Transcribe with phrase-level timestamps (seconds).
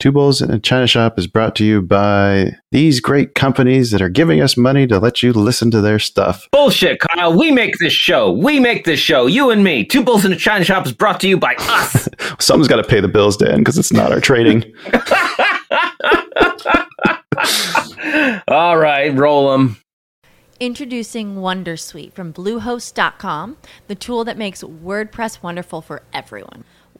[0.00, 4.00] Two Bulls in a China Shop is brought to you by these great companies that
[4.00, 6.48] are giving us money to let you listen to their stuff.
[6.52, 7.36] Bullshit, Kyle.
[7.36, 8.32] We make this show.
[8.32, 9.26] We make this show.
[9.26, 9.84] You and me.
[9.84, 12.08] Two Bulls in a China Shop is brought to you by us.
[12.40, 14.64] Someone's got to pay the bills, Dan, because it's not our trading.
[18.48, 19.76] All right, roll them.
[20.60, 26.64] Introducing Wondersuite from Bluehost.com, the tool that makes WordPress wonderful for everyone.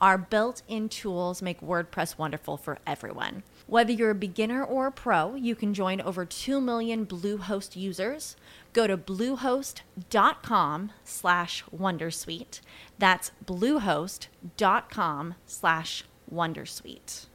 [0.00, 3.42] Our built in tools make WordPress wonderful for everyone.
[3.66, 8.36] Whether you're a beginner or a pro, you can join over 2 million Bluehost users.
[8.74, 12.60] Go to bluehost.com slash wondersuite.
[12.98, 17.26] That's bluehost.com slash wondersuite.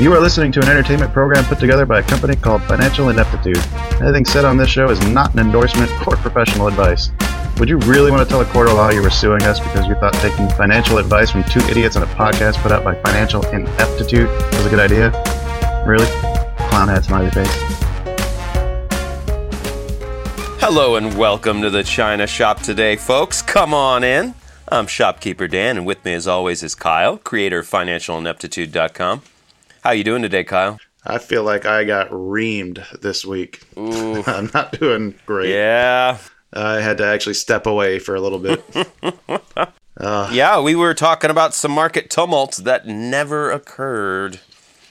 [0.00, 3.58] You are listening to an entertainment program put together by a company called Financial Ineptitude.
[4.00, 7.10] Anything said on this show is not an endorsement or professional advice.
[7.62, 9.86] Would you really want to tell a court of law you were suing us because
[9.86, 13.40] you thought taking financial advice from two idiots on a podcast put out by Financial
[13.50, 15.12] Ineptitude was a good idea?
[15.86, 16.06] Really?
[16.56, 17.46] Clown hat smiley face.
[20.60, 23.42] Hello and welcome to the China Shop today, folks.
[23.42, 24.34] Come on in.
[24.66, 29.22] I'm shopkeeper Dan, and with me, as always, is Kyle, creator of FinancialIneptitude.com.
[29.84, 30.80] How you doing today, Kyle?
[31.04, 33.62] I feel like I got reamed this week.
[33.76, 35.50] I'm not doing great.
[35.50, 36.18] Yeah,
[36.52, 38.64] I had to actually step away for a little bit.
[40.00, 40.60] yeah.
[40.60, 44.40] We were talking about some market tumults that never occurred.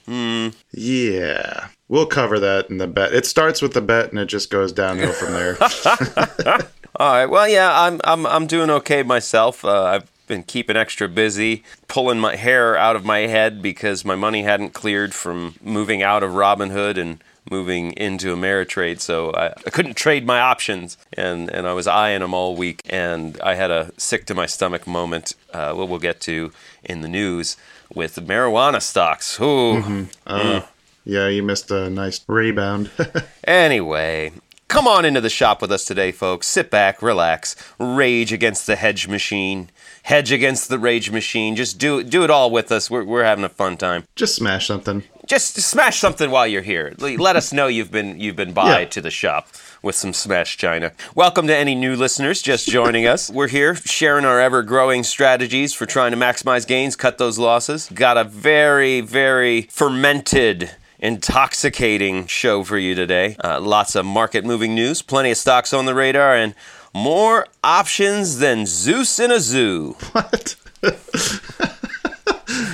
[0.08, 1.68] yeah.
[1.88, 3.14] We'll cover that in the bet.
[3.14, 5.58] It starts with the bet and it just goes downhill from there.
[6.96, 7.26] All right.
[7.26, 9.66] Well, yeah, I'm I'm I'm doing okay myself.
[9.66, 14.16] Uh, I've been keeping extra busy, pulling my hair out of my head because my
[14.16, 19.70] money hadn't cleared from moving out of Robinhood and moving into Ameritrade, so I, I
[19.72, 23.72] couldn't trade my options, and and I was eyeing them all week, and I had
[23.72, 25.34] a sick to my stomach moment.
[25.54, 26.52] Uh, what we'll get to
[26.84, 27.58] in the news
[27.94, 29.40] with marijuana stocks.
[29.42, 30.08] Ooh.
[30.26, 30.62] Uh,
[31.04, 32.90] yeah, you missed a nice rebound.
[33.44, 34.32] Anyway,
[34.68, 36.48] come on into the shop with us today, folks.
[36.48, 39.70] Sit back, relax, rage against the hedge machine,
[40.04, 41.56] hedge against the rage machine.
[41.56, 42.90] Just do do it all with us.
[42.90, 44.06] We're we're having a fun time.
[44.16, 45.04] just smash something.
[45.28, 46.94] Just smash something while you're here.
[46.98, 48.86] Let us know you've been you've been by Yeah.
[48.86, 49.48] to the shop
[49.84, 50.92] with some smash china.
[51.16, 53.30] Welcome to any new listeners just joining us.
[53.30, 57.90] We're here sharing our ever growing strategies for trying to maximize gains, cut those losses.
[57.94, 63.36] Got a very very fermented intoxicating show for you today.
[63.44, 66.56] Uh, lots of market moving news, plenty of stocks on the radar, and
[66.94, 69.96] more options than Zeus in a zoo.
[70.12, 70.56] What?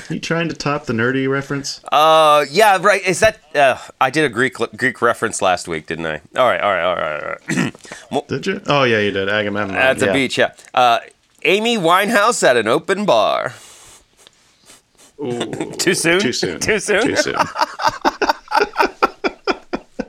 [0.10, 1.82] you trying to top the nerdy reference?
[1.92, 3.06] Uh, yeah, right.
[3.06, 3.40] Is that?
[3.56, 6.22] Uh, I did a Greek Greek reference last week, didn't I?
[6.36, 7.30] All right, all right, all right, all
[7.64, 8.28] right.
[8.28, 8.62] Did you?
[8.68, 9.30] Oh yeah, you did.
[9.30, 9.76] Agamemnon.
[9.76, 10.14] At the yeah.
[10.14, 10.54] beach, yeah.
[10.74, 11.00] Uh,
[11.44, 13.54] Amy Winehouse at an open bar.
[15.20, 16.20] Ooh, Too soon.
[16.20, 16.60] Too soon.
[16.60, 17.02] Too soon.
[17.02, 17.36] Too soon.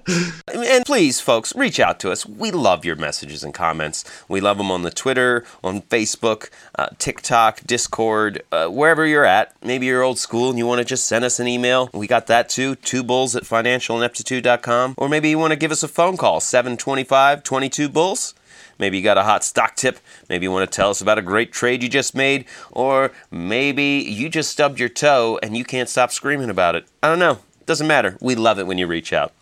[0.09, 2.27] And please, folks, reach out to us.
[2.27, 4.05] We love your messages and comments.
[4.29, 9.55] We love them on the Twitter, on Facebook, uh, TikTok, Discord, uh, wherever you're at.
[9.63, 11.91] Maybe you're old school and you want to just send us an email.
[11.93, 12.77] We got that too.
[12.77, 14.95] Two bulls at financialineptitude.com.
[14.97, 18.35] Or maybe you want to give us a phone call, 725 22 bulls.
[18.79, 19.99] Maybe you got a hot stock tip.
[20.29, 22.45] Maybe you want to tell us about a great trade you just made.
[22.71, 26.87] Or maybe you just stubbed your toe and you can't stop screaming about it.
[27.03, 27.39] I don't know.
[27.67, 28.17] Doesn't matter.
[28.21, 29.33] We love it when you reach out.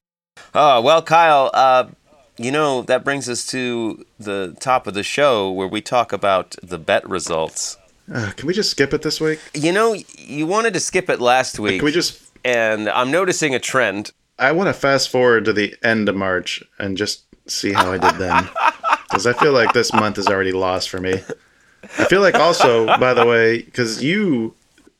[0.54, 1.86] Oh, well, Kyle, uh,
[2.38, 6.56] you know, that brings us to the top of the show where we talk about
[6.62, 7.76] the bet results.
[8.12, 9.40] Uh, can we just skip it this week?
[9.54, 12.22] You know, you wanted to skip it last week, Can we just?
[12.44, 14.12] and I'm noticing a trend.
[14.38, 17.98] I want to fast forward to the end of March and just see how I
[17.98, 18.48] did then,
[19.08, 21.22] because I feel like this month is already lost for me.
[21.98, 24.54] I feel like also, by the way, because you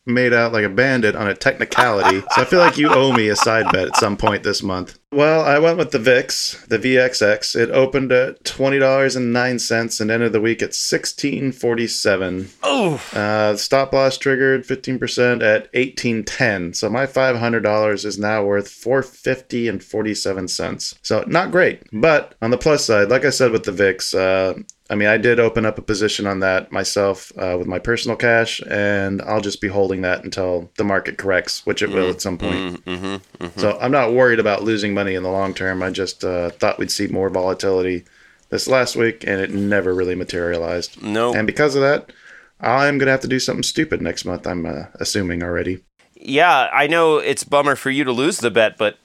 [0.07, 3.29] made out like a bandit on a technicality, so I feel like you owe me
[3.29, 4.99] a side bet at some point this month.
[5.13, 7.57] Well, I went with the VIX, the VXX.
[7.57, 11.87] It opened at twenty dollars and nine cents and ended the week at sixteen forty
[11.87, 12.51] seven.
[12.63, 16.75] Oh, Uh, stop loss triggered fifteen percent at eighteen ten.
[16.75, 20.95] So my five hundred dollars is now worth four fifty and forty seven cents.
[21.03, 24.55] So not great, but on the plus side, like I said with the VIX, uh,
[24.89, 28.17] I mean I did open up a position on that myself uh, with my personal
[28.17, 32.21] cash, and I'll just be holding that until the market corrects, which it will at
[32.21, 32.83] some point.
[33.57, 35.83] So I'm not worried about losing money in the long term.
[35.83, 38.05] I just uh, thought we'd see more volatility
[38.49, 41.03] this last week, and it never really materialized.
[41.03, 41.35] no.
[41.35, 42.13] And because of that,
[42.61, 44.47] I'm gonna have to do something stupid next month.
[44.47, 45.83] I'm uh, assuming already.
[46.15, 48.99] Yeah, I know it's bummer for you to lose the bet, but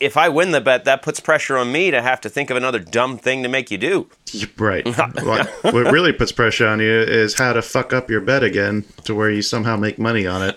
[0.00, 2.56] if I win the bet, that puts pressure on me to have to think of
[2.56, 4.08] another dumb thing to make you do.
[4.58, 4.86] Right.
[5.22, 9.14] what, really puts pressure on you is how to fuck up your bet again to
[9.14, 10.54] where you somehow make money on it.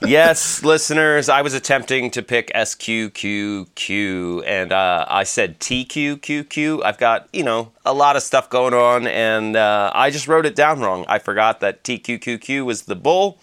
[0.08, 6.84] yes, listeners, I was attempting to pick SQQQ and uh, I said TQQQ.
[6.84, 10.46] I've got, you know, a lot of stuff going on and uh, I just wrote
[10.46, 11.04] it down wrong.
[11.08, 13.40] I forgot that TQQQ was the bull,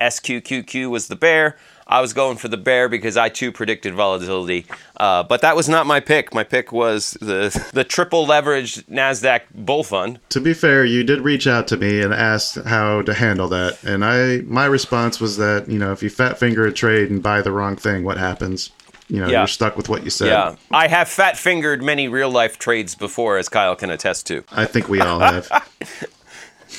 [0.00, 1.56] SQQQ was the bear.
[1.88, 4.66] I was going for the bear because I too predicted volatility,
[4.96, 6.34] uh, but that was not my pick.
[6.34, 10.18] My pick was the the triple leveraged Nasdaq bull fund.
[10.30, 13.82] to be fair, you did reach out to me and ask how to handle that,
[13.84, 17.22] and I my response was that you know if you fat finger a trade and
[17.22, 18.70] buy the wrong thing, what happens?
[19.08, 19.38] You know, Yeah.
[19.42, 20.26] you're stuck with what you said.
[20.26, 24.42] Yeah, I have fat fingered many real life trades before, as Kyle can attest to.
[24.50, 25.48] I think we all have.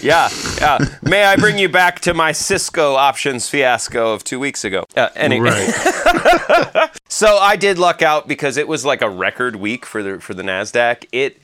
[0.02, 0.30] Yeah,
[0.60, 0.78] yeah.
[1.02, 4.86] May I bring you back to my Cisco options fiasco of two weeks ago?
[4.96, 6.90] Uh, anyway, right.
[7.08, 10.34] so I did luck out because it was like a record week for the for
[10.34, 11.06] the Nasdaq.
[11.12, 11.40] It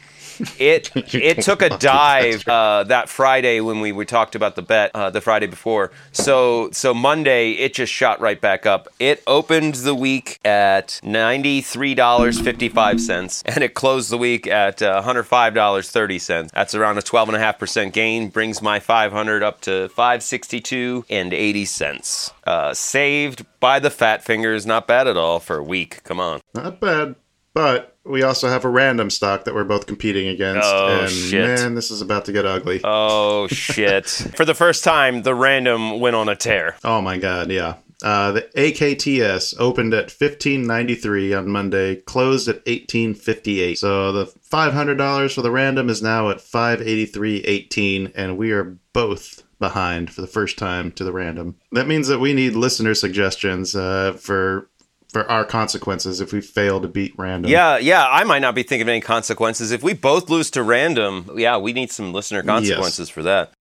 [0.60, 4.92] it it took a dive uh, that Friday when we, we talked about the bet
[4.94, 5.92] uh, the Friday before.
[6.12, 8.88] So so Monday it just shot right back up.
[9.00, 14.18] It opened the week at ninety three dollars fifty five cents and it closed the
[14.18, 16.52] week at uh, one hundred five dollars thirty cents.
[16.54, 18.30] That's around a twelve and a half percent gain.
[18.30, 22.32] Brings my five hundred up to five sixty two and eighty cents.
[22.46, 24.66] Uh, saved by the fat fingers.
[24.66, 26.04] Not bad at all for a week.
[26.04, 26.42] Come on.
[26.54, 27.16] Not bad.
[27.54, 30.62] But we also have a random stock that we're both competing against.
[30.66, 31.60] Oh, and shit.
[31.60, 32.82] man, this is about to get ugly.
[32.84, 34.08] Oh shit!
[34.08, 36.76] For the first time, the random went on a tear.
[36.84, 37.76] Oh my god, yeah.
[38.04, 43.78] Uh, the AKTS opened at 1593 on Monday, closed at 1858.
[43.78, 50.12] So the $500 for the random is now at 583.18, and we are both behind
[50.12, 51.56] for the first time to the random.
[51.72, 54.70] That means that we need listener suggestions uh, for
[55.14, 57.50] for our consequences if we fail to beat random.
[57.50, 58.08] Yeah, yeah.
[58.10, 61.30] I might not be thinking of any consequences if we both lose to random.
[61.36, 63.52] Yeah, we need some listener consequences for that.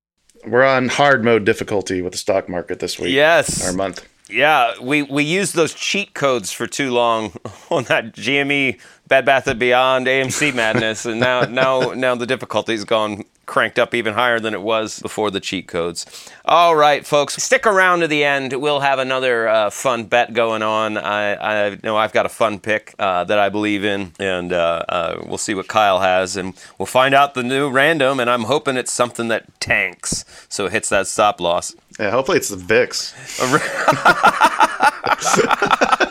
[0.47, 3.13] We're on hard mode difficulty with the stock market this week.
[3.13, 3.65] Yes.
[3.65, 4.09] Our month.
[4.29, 7.33] Yeah, we we used those cheat codes for too long
[7.71, 12.85] on that GME Bed Bath and Beyond AMC madness, and now now now the difficulty's
[12.85, 16.07] gone cranked up even higher than it was before the cheat codes.
[16.47, 18.55] All right, folks, stick around to the end.
[18.55, 20.97] We'll have another uh, fun bet going on.
[20.97, 24.83] I, I know I've got a fun pick uh, that I believe in, and uh,
[24.89, 28.21] uh, we'll see what Kyle has, and we'll find out the new random.
[28.21, 31.77] And I'm hoping it's something that tanks, so it hits that stop loss.
[32.01, 33.13] Yeah, hopefully it's the VIX.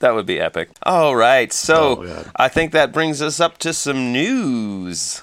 [0.00, 0.70] That would be epic.
[0.84, 5.22] All right, so Oh, I think that brings us up to some news.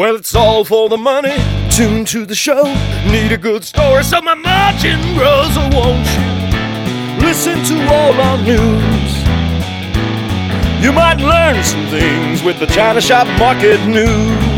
[0.00, 1.36] Well, it's all for the money.
[1.70, 2.64] Tune to the show.
[3.12, 7.24] Need a good story so my margin grows, or won't you?
[7.24, 9.14] Listen to all our news.
[10.82, 14.53] You might learn some things with the China Shop Market News.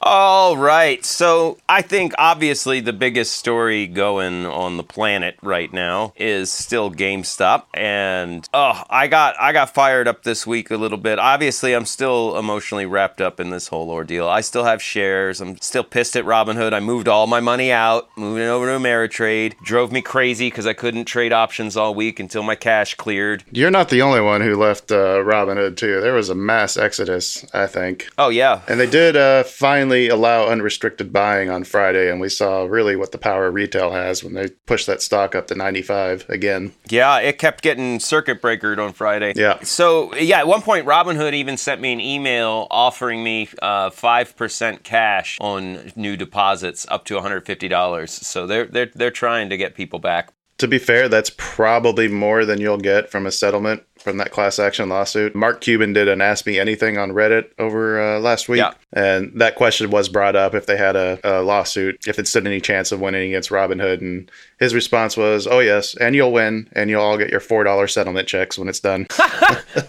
[0.00, 1.04] All right.
[1.04, 6.90] So I think obviously the biggest story going on the planet right now is still
[6.90, 7.64] GameStop.
[7.74, 11.18] And oh, I got I got fired up this week a little bit.
[11.18, 14.28] Obviously, I'm still emotionally wrapped up in this whole ordeal.
[14.28, 15.40] I still have shares.
[15.40, 16.72] I'm still pissed at Robinhood.
[16.72, 19.58] I moved all my money out, moving it over to Ameritrade.
[19.62, 23.44] Drove me crazy because I couldn't trade options all week until my cash cleared.
[23.50, 26.00] You're not the only one who left uh, Robinhood, too.
[26.00, 28.08] There was a mass exodus, I think.
[28.16, 28.62] Oh yeah.
[28.68, 33.12] And they did uh, finally allow unrestricted buying on Friday, and we saw really what
[33.12, 36.72] the power of retail has when they push that stock up to 95 again.
[36.88, 39.32] Yeah, it kept getting circuit breakered on Friday.
[39.36, 39.58] Yeah.
[39.62, 44.36] So yeah, at one point, Robinhood even sent me an email offering me uh, five
[44.36, 48.12] percent cash on new deposits up to one hundred fifty dollars.
[48.12, 50.32] So they're they're they're trying to get people back.
[50.58, 54.58] To be fair, that's probably more than you'll get from a settlement from that class
[54.58, 55.34] action lawsuit.
[55.34, 58.58] Mark Cuban did an Ask Me Anything on Reddit over uh, last week.
[58.58, 58.72] Yeah.
[58.92, 62.46] And that question was brought up if they had a, a lawsuit, if it stood
[62.46, 64.00] any chance of winning against Robinhood.
[64.00, 67.90] And his response was, oh, yes, and you'll win, and you'll all get your $4
[67.90, 69.06] settlement checks when it's done.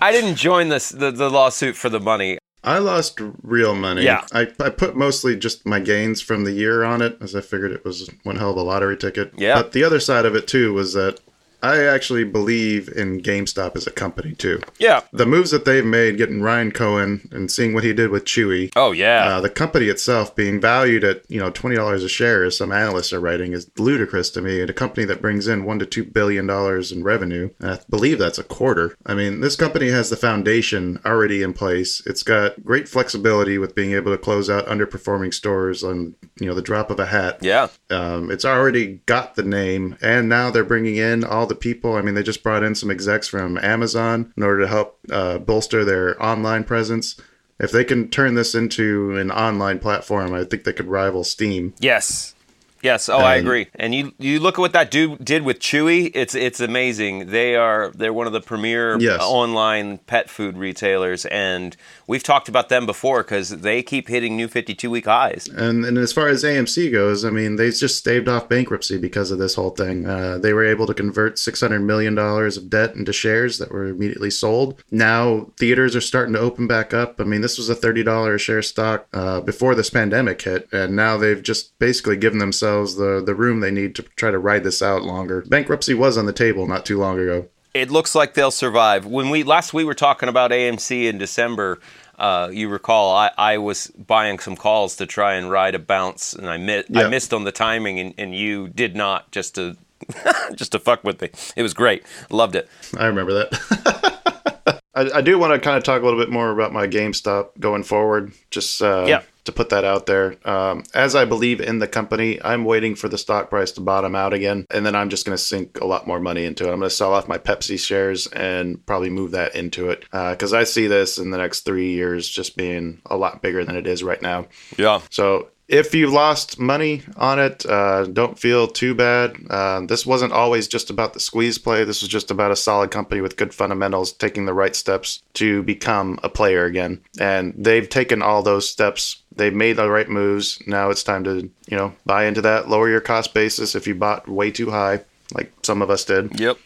[0.02, 2.38] I didn't join this the, the lawsuit for the money.
[2.64, 4.04] I lost real money.
[4.04, 4.26] Yeah.
[4.34, 7.72] I, I put mostly just my gains from the year on it, as I figured
[7.72, 9.34] it was one hell of a lottery ticket.
[9.38, 9.56] Yeah.
[9.56, 11.20] But the other side of it, too, was that
[11.62, 14.62] I actually believe in GameStop as a company, too.
[14.78, 15.02] Yeah.
[15.12, 18.72] The moves that they've made, getting Ryan Cohen and seeing what he did with Chewy,
[18.76, 19.26] Oh yeah.
[19.26, 22.72] uh, the company itself being valued at you know twenty dollars a share, as some
[22.72, 24.62] analysts are writing, is ludicrous to me.
[24.62, 27.80] And a company that brings in one to two billion dollars in revenue, and I
[27.90, 28.96] believe that's a quarter.
[29.06, 32.02] I mean, this company has the foundation already in place.
[32.06, 36.54] It's got great flexibility with being able to close out underperforming stores on you know
[36.54, 37.40] the drop of a hat.
[37.42, 37.68] yeah.
[37.90, 41.96] Um, it's already got the name, and now they're bringing in all the people.
[41.96, 45.40] I mean, they just brought in some execs from Amazon in order to help uh,
[45.40, 47.20] bolster their online presence.
[47.60, 51.74] If they can turn this into an online platform, I think they could rival Steam.
[51.80, 52.34] Yes.
[52.82, 53.10] Yes.
[53.10, 53.68] Oh, I agree.
[53.76, 56.12] And you you look at what that dude did with Chewy.
[56.14, 57.30] It's it's amazing.
[57.32, 59.20] They are they're one of the premier Yes.
[59.22, 61.76] online pet food retailers, and
[62.08, 65.48] we've talked about them before because they keep hitting new 52 week highs.
[65.48, 69.32] And, and as far as AMC goes, I mean, they just staved off bankruptcy because
[69.32, 70.06] of this whole thing.
[70.06, 74.32] Uh, they were able to convert $600 million of debt into shares that were immediately
[74.32, 74.84] sold.
[74.92, 77.20] Now, theaters are starting to open back up.
[77.20, 80.96] I mean, this was a $30 a share stock uh, before this pandemic hit, and
[80.96, 84.64] now they've just basically given themselves the, the room they need to try to ride
[84.64, 85.44] this out longer.
[85.48, 87.48] Bankruptcy was on the table not too long ago.
[87.74, 89.06] It looks like they'll survive.
[89.06, 91.80] When we last we were talking about AMC in December.
[92.18, 96.34] Uh, you recall I, I was buying some calls to try and ride a bounce,
[96.34, 99.78] and I, mi- I missed on the timing, and, and you did not just to
[100.56, 101.30] just to fuck with me.
[101.56, 102.68] It was great, loved it.
[102.98, 104.82] I remember that.
[104.96, 107.58] I, I do want to kind of talk a little bit more about my GameStop
[107.60, 109.22] going forward, just uh, Yeah.
[109.50, 110.36] To put that out there.
[110.48, 114.16] Um, as I believe in the company, I'm waiting for the stock price to bottom
[114.16, 116.72] out again, and then I'm just going to sink a lot more money into it.
[116.72, 120.54] I'm going to sell off my Pepsi shares and probably move that into it because
[120.54, 123.88] I see this in the next three years just being a lot bigger than it
[123.88, 124.48] is right now.
[124.78, 129.36] Yeah, So if you lost money on it, uh, don't feel too bad.
[129.50, 131.84] Uh, this wasn't always just about the squeeze play.
[131.84, 135.62] This was just about a solid company with good fundamentals taking the right steps to
[135.62, 137.02] become a player again.
[137.20, 139.22] And they've taken all those steps.
[139.36, 140.60] They've made the right moves.
[140.66, 143.94] Now it's time to, you know, buy into that, lower your cost basis if you
[143.94, 145.02] bought way too high,
[145.36, 146.58] like some of us did, yep.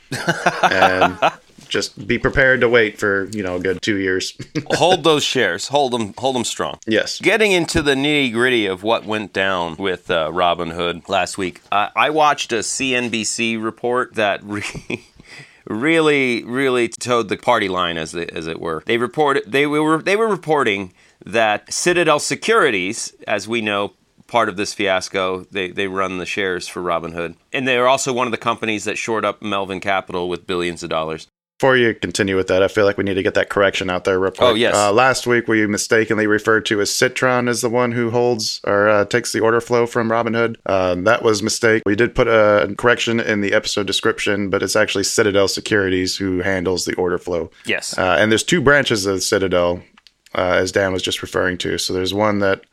[0.64, 1.18] and
[1.74, 4.38] just be prepared to wait for, you know, a good two years.
[4.72, 5.68] hold those shares.
[5.70, 6.14] Hold them.
[6.18, 6.78] Hold them strong.
[6.88, 7.20] yes.
[7.20, 11.90] Getting into the nitty gritty of what went down with uh, Robinhood last week, I
[11.96, 15.04] I watched a CNBC report that re-
[15.68, 18.84] really, really toed the party line, as it, as it were.
[18.86, 20.94] They reported they were they were reporting
[21.26, 23.94] that Citadel Securities, as we know.
[24.26, 27.36] Part of this fiasco, they, they run the shares for Robinhood.
[27.52, 30.90] And they're also one of the companies that shored up Melvin Capital with billions of
[30.90, 31.28] dollars.
[31.64, 34.04] Before you continue with that, I feel like we need to get that correction out
[34.04, 34.42] there real quick.
[34.42, 34.76] Oh, yes.
[34.76, 38.90] Uh, last week, we mistakenly referred to as Citron as the one who holds or
[38.90, 40.58] uh, takes the order flow from Robinhood.
[40.66, 41.84] Um, that was a mistake.
[41.86, 46.42] We did put a correction in the episode description, but it's actually Citadel Securities who
[46.42, 47.50] handles the order flow.
[47.66, 47.98] Yes.
[47.98, 49.82] Uh, and there's two branches of Citadel,
[50.36, 51.78] uh, as Dan was just referring to.
[51.78, 52.66] So there's one that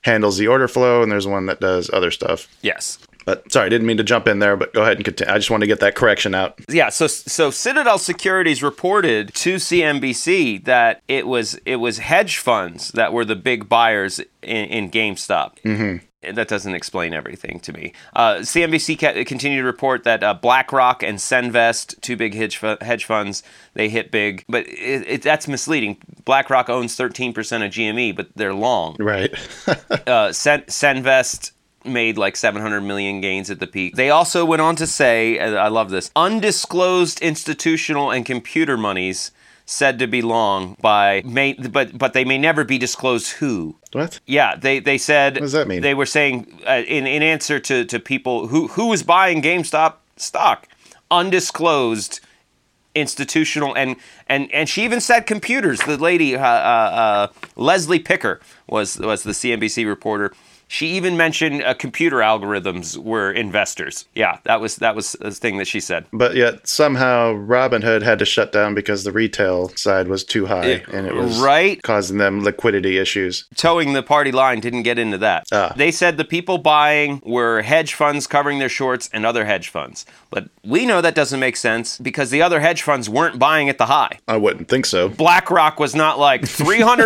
[0.00, 2.48] handles the order flow, and there's one that does other stuff.
[2.62, 2.98] yes.
[3.24, 5.32] But sorry, I didn't mean to jump in there, but go ahead and continue.
[5.32, 6.58] I just wanted to get that correction out.
[6.68, 12.90] Yeah, so so Citadel Securities reported to CNBC that it was it was hedge funds
[12.92, 15.58] that were the big buyers in, in GameStop.
[15.64, 16.34] Mm-hmm.
[16.34, 17.94] That doesn't explain everything to me.
[18.14, 22.76] Uh, CNBC ca- continued to report that uh, BlackRock and Senvest, two big hedge, fu-
[22.82, 25.96] hedge funds, they hit big, but it, it, that's misleading.
[26.26, 27.30] BlackRock owns 13%
[27.64, 29.32] of GME, but they're long Right.
[30.06, 31.52] uh, Sen- Senvest
[31.84, 33.96] made like 700 million gains at the peak.
[33.96, 39.32] They also went on to say, I love this, undisclosed institutional and computer monies
[39.70, 43.76] said to be long by may but but they may never be disclosed who.
[43.92, 44.18] what?
[44.26, 45.80] Yeah, they they said What does that mean?
[45.80, 49.94] They were saying uh, in in answer to to people who who was buying GameStop
[50.16, 50.66] stock,
[51.10, 52.20] undisclosed
[52.94, 53.96] institutional and
[54.28, 55.80] and and she even said computers.
[55.80, 60.32] The lady uh, uh, uh, Leslie Picker was was the CNBC reporter.
[60.72, 64.06] She even mentioned uh, computer algorithms were investors.
[64.14, 66.06] Yeah, that was that was a thing that she said.
[66.12, 70.66] But yet somehow Robinhood had to shut down because the retail side was too high
[70.66, 71.82] It- and it was right.
[71.82, 73.46] causing them liquidity issues.
[73.56, 75.44] Toeing the party line didn't get into that.
[75.50, 75.72] Ah.
[75.76, 80.06] They said the people buying were hedge funds covering their shorts and other hedge funds.
[80.30, 83.78] But we know that doesn't make sense because the other hedge funds weren't buying at
[83.78, 84.20] the high.
[84.28, 85.08] I wouldn't think so.
[85.08, 86.42] BlackRock was not like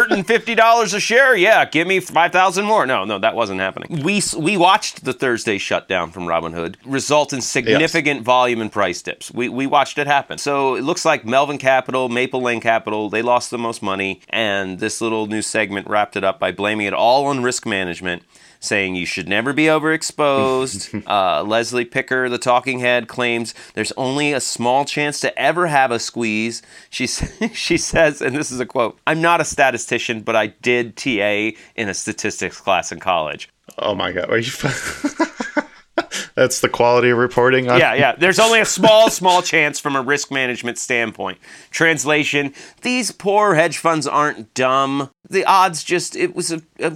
[0.09, 1.35] $350 a share.
[1.37, 2.87] Yeah, give me 5,000 more.
[2.87, 4.03] No, no, that wasn't happening.
[4.03, 9.33] We we watched the Thursday shutdown from Robinhood result in significant volume and price dips.
[9.33, 10.39] We we watched it happen.
[10.39, 14.79] So it looks like Melvin Capital, Maple Lane Capital, they lost the most money and
[14.79, 18.23] this little new segment wrapped it up by blaming it all on risk management
[18.65, 21.05] saying you should never be overexposed.
[21.07, 25.91] uh, Leslie Picker, the talking head, claims there's only a small chance to ever have
[25.91, 26.63] a squeeze.
[26.91, 27.07] She,
[27.53, 31.51] she says, and this is a quote I'm not a statistician, but I did TA
[31.77, 33.49] in a statistics class in college.
[33.79, 34.31] Oh my god.
[34.31, 34.51] Are you
[36.35, 38.17] That's the quality of reporting on Yeah, yeah.
[38.17, 41.39] There's only a small, small chance from a risk management standpoint.
[41.71, 42.53] Translation
[42.83, 45.11] These poor hedge funds aren't dumb.
[45.29, 46.93] The odds just, it was a, a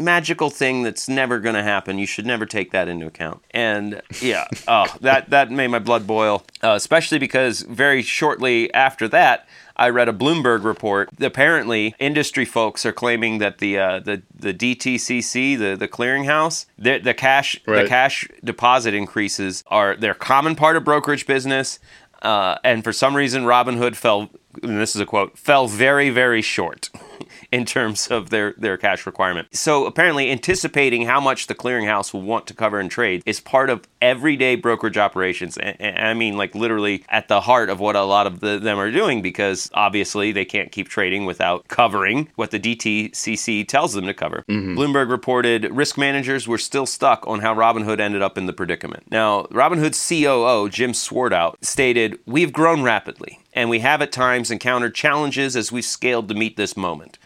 [0.00, 1.98] magical thing that's never going to happen.
[1.98, 3.42] You should never take that into account.
[3.50, 9.08] And yeah, oh, that, that made my blood boil, uh, especially because very shortly after
[9.08, 9.46] that,
[9.80, 11.08] I read a Bloomberg report.
[11.20, 16.98] Apparently, industry folks are claiming that the uh, the the DTCC, the the clearinghouse, the,
[16.98, 21.78] the cash the cash deposit increases are they're common part of brokerage business.
[22.20, 24.28] Uh, and for some reason, Robinhood fell.
[24.62, 26.90] And this is a quote: fell very, very short
[27.52, 29.48] in terms of their their cash requirement.
[29.52, 33.70] So apparently, anticipating how much the clearinghouse will want to cover and trade is part
[33.70, 35.58] of everyday brokerage operations.
[35.58, 38.78] And, I mean, like literally at the heart of what a lot of the, them
[38.78, 44.06] are doing, because obviously they can't keep trading without covering what the DTCC tells them
[44.06, 44.44] to cover.
[44.48, 44.78] Mm-hmm.
[44.78, 49.04] Bloomberg reported risk managers were still stuck on how Robinhood ended up in the predicament.
[49.10, 54.94] Now, Robinhood's COO, Jim Swartwout, stated, We've grown rapidly, and we have at times encountered
[54.94, 57.18] challenges as we've scaled to meet this moment.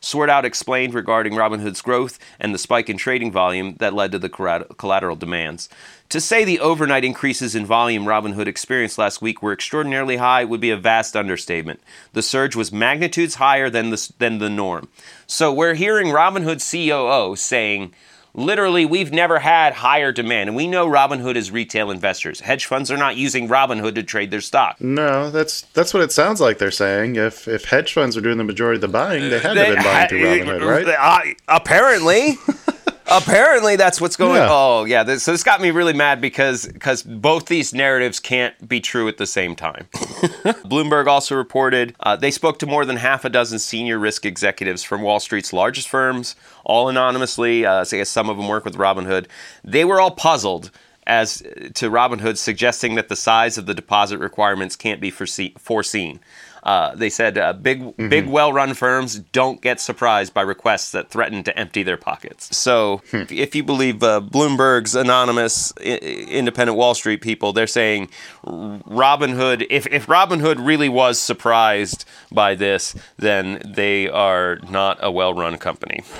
[0.00, 4.28] Swartwout explained regarding Robinhood's growth and the spike in trading volume that led to the
[4.30, 5.68] collateral demands.
[6.08, 10.60] To say the overnight increases in volume Robinhood experienced last week were extraordinarily high would
[10.60, 11.80] be a vast understatement.
[12.14, 14.88] The surge was magnitudes higher than the, than the norm.
[15.26, 17.92] So we're hearing Robinhood COO saying,
[18.32, 22.40] Literally, we've never had higher demand, and we know Robinhood is retail investors.
[22.40, 24.80] Hedge funds are not using Robinhood to trade their stock.
[24.80, 27.16] No, that's that's what it sounds like they're saying.
[27.16, 29.74] If if hedge funds are doing the majority of the buying, they had to have
[29.74, 30.86] been buying through Robinhood, right?
[30.88, 32.36] Uh, apparently.
[33.10, 34.48] apparently that's what's going Yeah.
[34.50, 35.02] Oh, yeah.
[35.02, 39.08] This, so this got me really mad because because both these narratives can't be true
[39.08, 39.88] at the same time.
[39.92, 44.82] Bloomberg also reported uh, they spoke to more than half a dozen senior risk executives
[44.82, 47.66] from Wall Street's largest firms, all anonymously.
[47.66, 49.26] Uh, so I guess some of them work with Robinhood.
[49.64, 50.70] They were all puzzled
[51.06, 51.38] as
[51.74, 56.20] to Robinhood suggesting that the size of the deposit requirements can't be foresee- foreseen.
[56.62, 61.42] Uh, they said uh, big, big, well-run firms don't get surprised by requests that threaten
[61.44, 62.54] to empty their pockets.
[62.56, 68.10] So, if you believe uh, Bloomberg's anonymous I- independent Wall Street people, they're saying
[68.44, 69.66] Robinhood.
[69.70, 76.02] If if Robinhood really was surprised by this, then they are not a well-run company.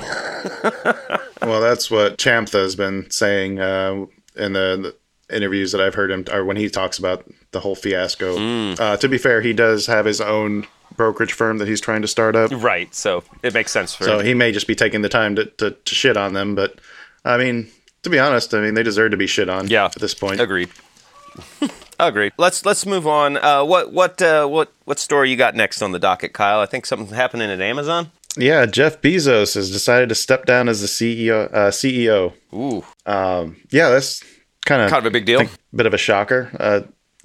[1.42, 4.05] Well, that's what Chamath has been saying uh,
[4.37, 4.94] in the
[5.32, 8.36] interviews that I've heard him, or when he talks about the whole fiasco.
[8.74, 10.66] Uh, to be fair, he does have his own
[10.96, 12.94] brokerage firm that he's trying to start up, Right.
[12.94, 14.04] So it makes sense for.
[14.04, 16.54] so he may just be taking the time to, to, to shit on them.
[16.54, 16.80] But
[17.24, 17.68] I mean,
[18.02, 19.68] to be honest, I mean they deserve to be shit on.
[19.68, 19.86] Yeah.
[19.86, 20.40] at this point.
[20.40, 20.68] Agreed.
[21.98, 22.32] Agreed.
[22.38, 23.36] Let's let's move on.
[23.36, 26.60] Uh, what what uh, what what story you got next on the docket, Kyle?
[26.60, 28.10] I think something's happening at Amazon.
[28.36, 31.52] Yeah, Jeff Bezos has decided to step down as the CEO.
[31.52, 32.32] Uh, CEO.
[32.54, 34.22] Ooh, Um, yeah, that's
[34.70, 35.44] kind of kind of a big deal.
[35.74, 36.50] bit of a shocker.
[36.59, 36.80] Uh,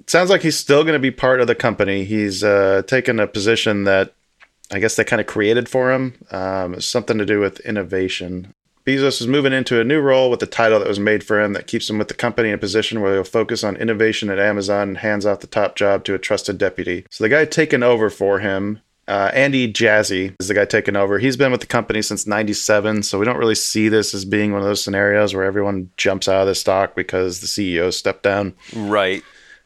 [0.06, 2.04] sounds like he's still going to be part of the company.
[2.04, 4.14] He's uh, taken a position that
[4.70, 6.14] I guess they kind of created for him.
[6.30, 8.52] Um, something to do with innovation.
[8.84, 11.54] Bezos is moving into a new role with the title that was made for him
[11.54, 14.38] that keeps him with the company in a position where he'll focus on innovation at
[14.38, 17.04] Amazon and hands off the top job to a trusted deputy.
[17.10, 21.18] So the guy taking over for him, uh, Andy Jassy, is the guy taking over.
[21.18, 24.52] He's been with the company since 97, so we don't really see this as being
[24.52, 28.22] one of those scenarios where everyone jumps out of the stock because the CEO stepped
[28.22, 28.54] down.
[28.74, 29.22] Right.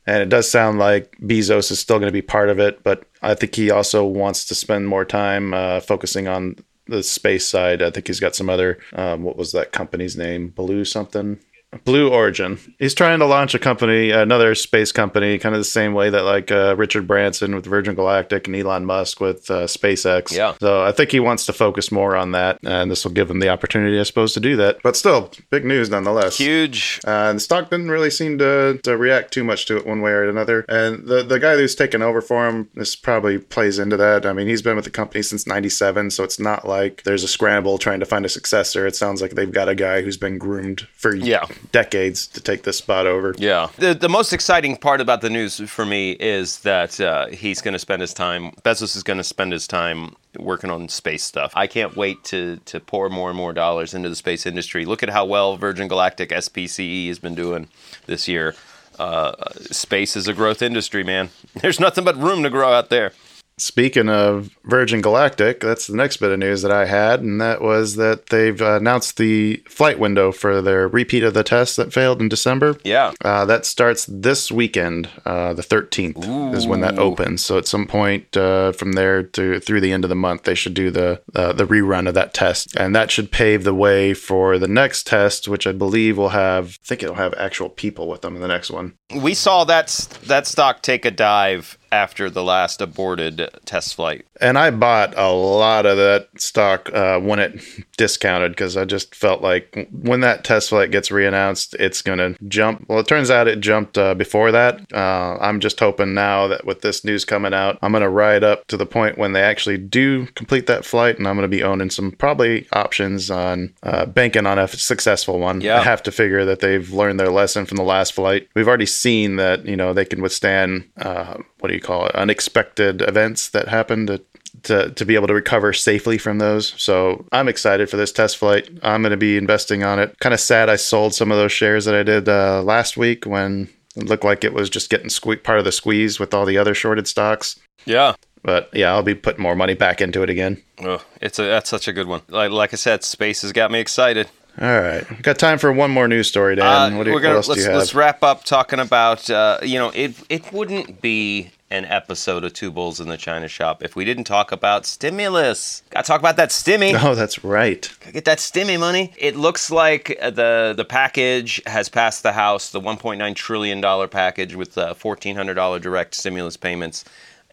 [0.06, 3.04] And it does sound like Bezos is still going to be part of it, but
[3.22, 7.82] I think he also wants to spend more time uh, focusing on the space side.
[7.82, 10.48] I think he's got some other, um, what was that company's name?
[10.48, 11.38] Blue something?
[11.84, 12.58] Blue Origin.
[12.78, 16.22] He's trying to launch a company, another space company, kind of the same way that
[16.22, 20.32] like uh, Richard Branson with Virgin Galactic and Elon Musk with uh, SpaceX.
[20.32, 20.54] Yeah.
[20.60, 23.38] So I think he wants to focus more on that, and this will give him
[23.38, 24.82] the opportunity, I suppose, to do that.
[24.82, 26.38] But still, big news nonetheless.
[26.38, 27.00] Huge.
[27.06, 30.00] Uh, and the stock didn't really seem to, to react too much to it one
[30.02, 30.64] way or another.
[30.68, 34.26] And the, the guy who's taken over for him, this probably plays into that.
[34.26, 37.28] I mean, he's been with the company since 97, so it's not like there's a
[37.28, 38.88] scramble trying to find a successor.
[38.88, 41.46] It sounds like they've got a guy who's been groomed for Yeah.
[41.72, 43.34] Decades to take this spot over.
[43.38, 43.68] Yeah.
[43.76, 47.72] The, the most exciting part about the news for me is that uh, he's going
[47.72, 51.52] to spend his time, Bezos is going to spend his time working on space stuff.
[51.54, 54.84] I can't wait to, to pour more and more dollars into the space industry.
[54.84, 57.68] Look at how well Virgin Galactic SPCE E has been doing
[58.06, 58.54] this year.
[58.98, 59.32] Uh,
[59.70, 61.30] space is a growth industry, man.
[61.54, 63.12] There's nothing but room to grow out there.
[63.60, 67.60] Speaking of Virgin Galactic, that's the next bit of news that I had, and that
[67.60, 72.22] was that they've announced the flight window for their repeat of the test that failed
[72.22, 72.78] in December.
[72.84, 73.12] Yeah.
[73.22, 77.44] Uh, that starts this weekend, uh, the 13th is when that opens.
[77.44, 80.54] So at some point uh, from there to through the end of the month, they
[80.54, 84.14] should do the uh, the rerun of that test, and that should pave the way
[84.14, 86.78] for the next test, which I believe will have.
[86.82, 88.94] I think it'll have actual people with them in the next one.
[89.14, 89.88] We saw that,
[90.24, 94.24] that stock take a dive after the last aborted test flight.
[94.40, 97.60] And I bought a lot of that stock uh, when it
[97.96, 102.42] discounted because I just felt like when that test flight gets reannounced, it's going to
[102.48, 102.86] jump.
[102.88, 104.80] Well, it turns out it jumped uh, before that.
[104.92, 108.44] Uh, I'm just hoping now that with this news coming out, I'm going to ride
[108.44, 111.56] up to the point when they actually do complete that flight, and I'm going to
[111.56, 115.60] be owning some probably options on uh, banking on a successful one.
[115.60, 115.78] Yeah.
[115.78, 118.48] I have to figure that they've learned their lesson from the last flight.
[118.54, 122.14] We've already seen that you know they can withstand uh, what do you call it
[122.14, 124.22] unexpected events that happen to
[124.64, 126.74] to, to be able to recover safely from those.
[126.76, 128.68] So I'm excited for this test flight.
[128.82, 130.18] I'm going to be investing on it.
[130.18, 133.24] Kind of sad I sold some of those shares that I did uh, last week
[133.24, 136.44] when it looked like it was just getting sque- part of the squeeze with all
[136.44, 137.58] the other shorted stocks.
[137.84, 138.14] Yeah.
[138.42, 140.62] But yeah, I'll be putting more money back into it again.
[140.82, 142.22] Oh, it's a that's such a good one.
[142.28, 144.28] Like like I said, space has got me excited.
[144.58, 146.94] All right, got time for one more news story, Dan.
[146.94, 147.78] Uh, what, do you, gonna what else do let's you have?
[147.78, 152.52] let's wrap up talking about uh, you know it it wouldn't be an episode of
[152.52, 155.82] Two Bulls in the China Shop if we didn't talk about stimulus.
[155.90, 156.90] Got to talk about that stimmy.
[157.02, 157.90] Oh, that's right.
[158.00, 159.12] Gotta Get that stimmy money.
[159.16, 164.08] It looks like uh, the the package has passed the House, the 1.9 trillion dollar
[164.08, 167.04] package with uh, 1,400 dollar direct stimulus payments.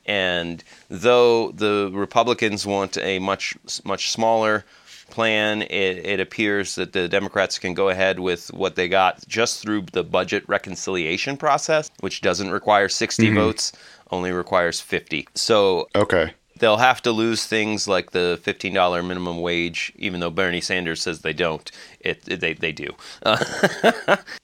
[0.06, 4.66] And though the Republicans want a much much smaller
[5.10, 9.62] plan, it, it appears that the Democrats can go ahead with what they got just
[9.62, 13.72] through the budget reconciliation process, which doesn't require 60 votes,
[14.12, 15.28] only requires 50.
[15.36, 16.34] So Okay.
[16.60, 21.20] they'll have to lose things like the $15 minimum wage, even though Bernie Sanders says
[21.22, 21.70] they don't.
[22.00, 22.90] It, it- they, they do.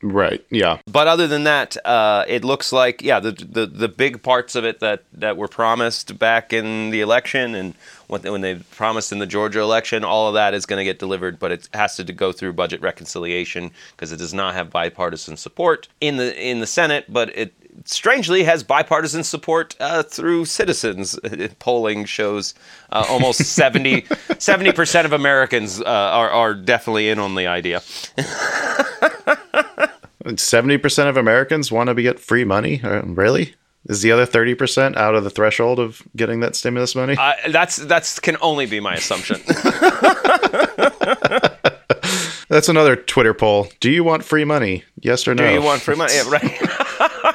[0.02, 0.44] Right.
[0.50, 0.80] Yeah.
[0.86, 4.66] but other than that, uh, it looks like yeah, the, the the big parts of
[4.66, 7.74] it that that were promised back in the election and
[8.08, 11.00] what when they promised in the Georgia election, all of that is going to get
[11.00, 15.38] delivered, but it has to go through budget reconciliation because it does not have bipartisan
[15.38, 17.54] support in the in the Senate, but it
[17.86, 21.18] strangely has bipartisan support uh, through citizens.
[21.60, 22.54] Polling shows
[22.92, 24.02] uh, almost 70
[24.72, 27.82] percent of Americans uh, are are definitely in on the idea.
[30.38, 32.80] Seventy percent of Americans want to be get free money.
[32.82, 33.56] Uh, really?
[33.90, 37.18] Is the other thirty percent out of the threshold of getting that stimulus money?
[37.20, 39.42] Uh, that's that's can only be my assumption.
[42.50, 43.68] That's another Twitter poll.
[43.80, 44.84] Do you want free money?
[45.02, 45.48] Yes or no?
[45.48, 46.14] Do you want free money?
[46.14, 47.33] Yeah, right.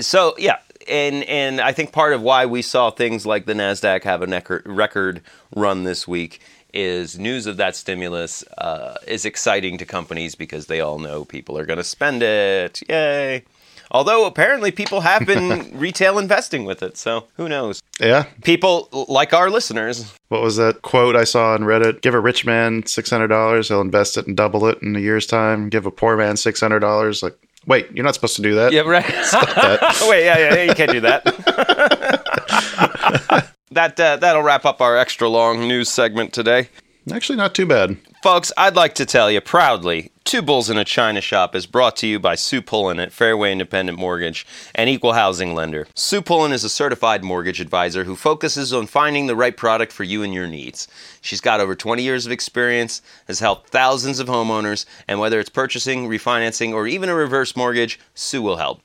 [0.00, 4.04] So yeah, and and I think part of why we saw things like the Nasdaq
[4.04, 5.22] have a necker- record
[5.54, 6.40] run this week
[6.72, 11.56] is news of that stimulus uh, is exciting to companies because they all know people
[11.56, 12.82] are going to spend it.
[12.88, 13.44] Yay!
[13.90, 17.80] Although apparently people have been retail investing with it, so who knows?
[18.00, 18.24] Yeah.
[18.42, 20.12] People like our listeners.
[20.28, 22.00] What was that quote I saw on Reddit?
[22.00, 25.00] Give a rich man six hundred dollars, he'll invest it and double it in a
[25.00, 25.68] year's time.
[25.68, 27.22] Give a poor man six hundred dollars.
[27.22, 28.72] Like, wait, you're not supposed to do that.
[28.72, 29.04] Yeah, right.
[30.08, 31.24] Wait, yeah, yeah, yeah, you can't do that.
[33.70, 36.68] that uh, that'll wrap up our extra long news segment today.
[37.12, 37.96] Actually, not too bad.
[38.22, 41.96] Folks, I'd like to tell you proudly Two Bulls in a China Shop is brought
[41.96, 45.86] to you by Sue Pullen at Fairway Independent Mortgage, an equal housing lender.
[45.94, 50.02] Sue Pullen is a certified mortgage advisor who focuses on finding the right product for
[50.02, 50.88] you and your needs.
[51.20, 55.50] She's got over 20 years of experience, has helped thousands of homeowners, and whether it's
[55.50, 58.80] purchasing, refinancing, or even a reverse mortgage, Sue will help.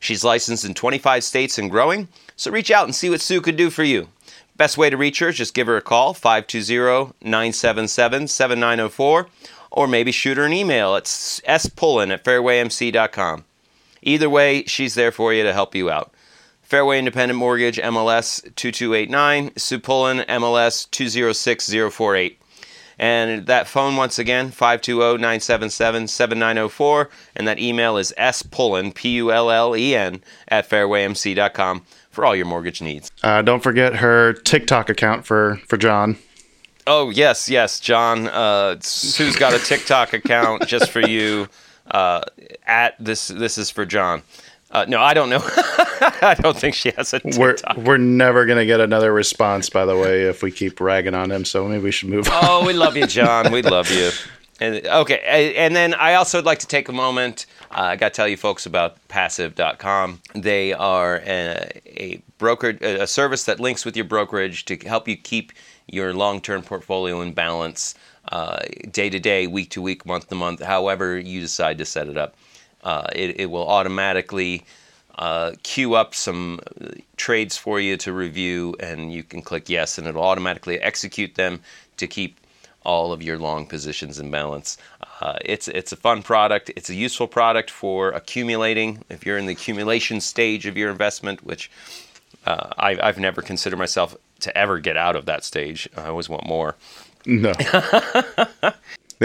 [0.00, 3.56] She's licensed in 25 states and growing, so reach out and see what Sue could
[3.56, 4.08] do for you.
[4.60, 9.26] Best way to reach her is just give her a call, 520 977 7904.
[9.70, 13.44] or maybe shoot her an email at spullen at fairwaymc.com.
[14.02, 16.12] Either way, she's there for you to help you out.
[16.60, 22.38] Fairway Independent Mortgage, MLS 2289, Sue Pullen, MLS 206048.
[22.98, 27.08] And that phone, once again, 520 977 7904.
[27.34, 32.34] And that email is spullen, P U L L E N, at fairwaymc.com for all
[32.36, 33.10] your mortgage needs.
[33.22, 36.18] Uh, don't forget her TikTok account for, for John.
[36.86, 38.26] Oh, yes, yes, John.
[38.28, 41.48] Uh, Sue's got a TikTok account just for you.
[41.90, 42.22] Uh,
[42.66, 44.22] at this, this is for John.
[44.70, 45.40] Uh, no, I don't know.
[46.22, 47.76] I don't think she has a TikTok.
[47.76, 51.32] We're we're never gonna get another response, by the way, if we keep ragging on
[51.32, 51.44] him.
[51.44, 52.38] So maybe we should move on.
[52.44, 53.52] Oh, we love you, John.
[53.52, 54.10] We love you.
[54.60, 57.46] And, okay, and then I also would like to take a moment.
[57.70, 60.20] Uh, I got to tell you folks about Passive.com.
[60.34, 65.16] They are a, a broker, a service that links with your brokerage to help you
[65.16, 65.52] keep
[65.86, 67.94] your long-term portfolio in balance,
[68.30, 72.06] uh, day to day, week to week, month to month, however you decide to set
[72.06, 72.34] it up.
[72.84, 74.64] Uh, it, it, will automatically
[75.18, 76.60] uh, queue up some
[77.16, 81.60] trades for you to review, and you can click yes, and it'll automatically execute them
[81.96, 82.39] to keep
[82.82, 84.78] all of your long positions in balance.
[85.20, 86.70] Uh, it's it's a fun product.
[86.76, 89.04] It's a useful product for accumulating.
[89.10, 91.70] If you're in the accumulation stage of your investment, which
[92.46, 95.88] uh, I, I've never considered myself to ever get out of that stage.
[95.96, 96.76] I always want more.
[97.26, 97.52] No.
[97.52, 98.74] the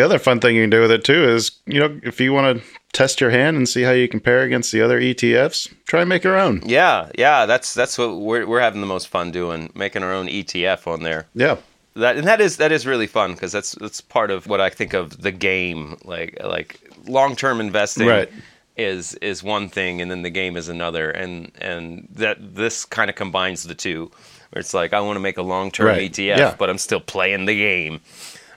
[0.03, 2.57] other fun thing you can do with it too is, you know, if you want
[2.57, 6.09] to test your hand and see how you compare against the other ETFs, try and
[6.09, 6.61] make your own.
[6.65, 10.27] Yeah, yeah, that's that's what we're we're having the most fun doing, making our own
[10.27, 11.27] ETF on there.
[11.33, 11.57] Yeah.
[11.95, 14.69] That and that is that is really fun because that's that's part of what I
[14.69, 18.07] think of the game, like like long term investing.
[18.07, 18.29] Right.
[18.77, 23.09] Is is one thing, and then the game is another, and and that this kind
[23.09, 24.11] of combines the two.
[24.51, 26.11] Where it's like I want to make a long term Right.
[26.11, 26.55] ETF, Yeah.
[26.59, 28.01] but I'm still playing the game.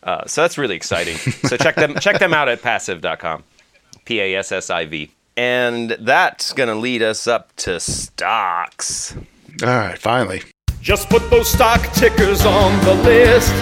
[0.03, 1.17] Uh, so that's really exciting.
[1.17, 3.45] so check them check them out at passive.com.
[4.05, 5.11] P A S S I V.
[5.37, 9.15] And that's going to lead us up to stocks.
[9.63, 10.43] All right, finally.
[10.81, 13.53] Just put those stock tickers on the list.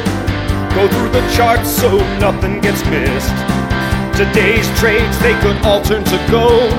[0.74, 3.30] Go through the charts so nothing gets missed.
[4.16, 6.72] Today's trades, they could all turn to gold.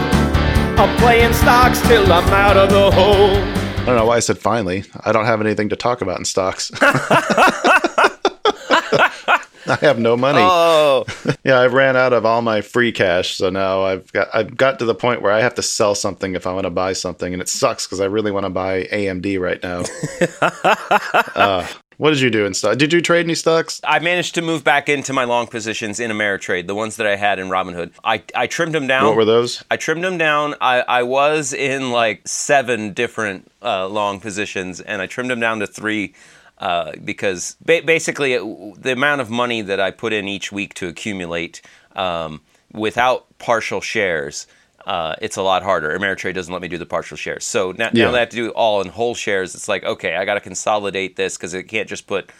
[0.80, 3.36] I'm playing stocks till I'm out of the hole.
[3.36, 4.84] I don't know why I said finally.
[5.02, 6.72] I don't have anything to talk about in stocks.
[9.82, 10.40] I have no money.
[10.42, 11.06] Oh,
[11.44, 14.80] Yeah, I ran out of all my free cash, so now I've got I've got
[14.80, 17.34] to the point where I have to sell something if I want to buy something,
[17.34, 19.84] and it sucks because I really want to buy AMD right now.
[21.36, 22.78] uh, what did you do in stock?
[22.78, 23.82] Did you trade any stocks?
[23.84, 27.16] I managed to move back into my long positions in Ameritrade, the ones that I
[27.16, 27.92] had in Robinhood.
[28.04, 29.08] I, I trimmed them down.
[29.08, 29.64] What were those?
[29.72, 30.54] I trimmed them down.
[30.62, 35.60] I, I was in like seven different uh, long positions, and I trimmed them down
[35.60, 36.14] to three
[36.60, 38.42] uh, because ba- basically it,
[38.82, 41.62] the amount of money that I put in each week to accumulate
[41.96, 42.42] um,
[42.74, 44.48] without partial shares.
[44.86, 45.98] Uh, it's a lot harder.
[46.00, 47.44] Ameritrade doesn't let me do the partial shares.
[47.44, 48.06] So now, Yeah.
[48.06, 50.36] now that I have to do all in whole shares, it's like, okay, I got
[50.36, 52.32] to consolidate this because it can't just put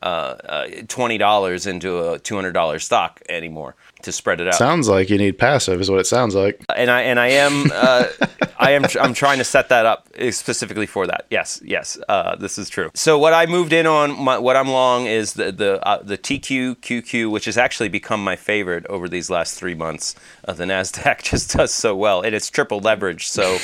[0.00, 0.04] uh,
[0.48, 4.54] uh, twenty dollars into a two hundred dollar stock anymore to spread it out.
[4.54, 6.62] Sounds like you need passive, is what it sounds like.
[6.74, 8.06] and I and I am uh,
[8.58, 11.26] I am I'm trying to set that up specifically for that.
[11.30, 12.90] Yes, yes, uh, this is true.
[12.94, 16.16] So what I moved in on, my, what I'm long is the the uh, the
[16.16, 20.14] TQ QQ, which has actually become my favorite over these last three months.
[20.44, 23.28] Uh, the Nasdaq just does so well, and it's triple leverage.
[23.28, 23.58] So.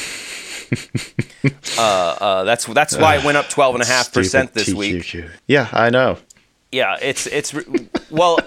[1.79, 4.79] uh, uh, that's that's why it went up twelve and a half percent this Stupid
[4.79, 5.25] week.
[5.47, 6.19] Yeah, I know.
[6.71, 7.55] Yeah, it's it's
[8.11, 8.39] well,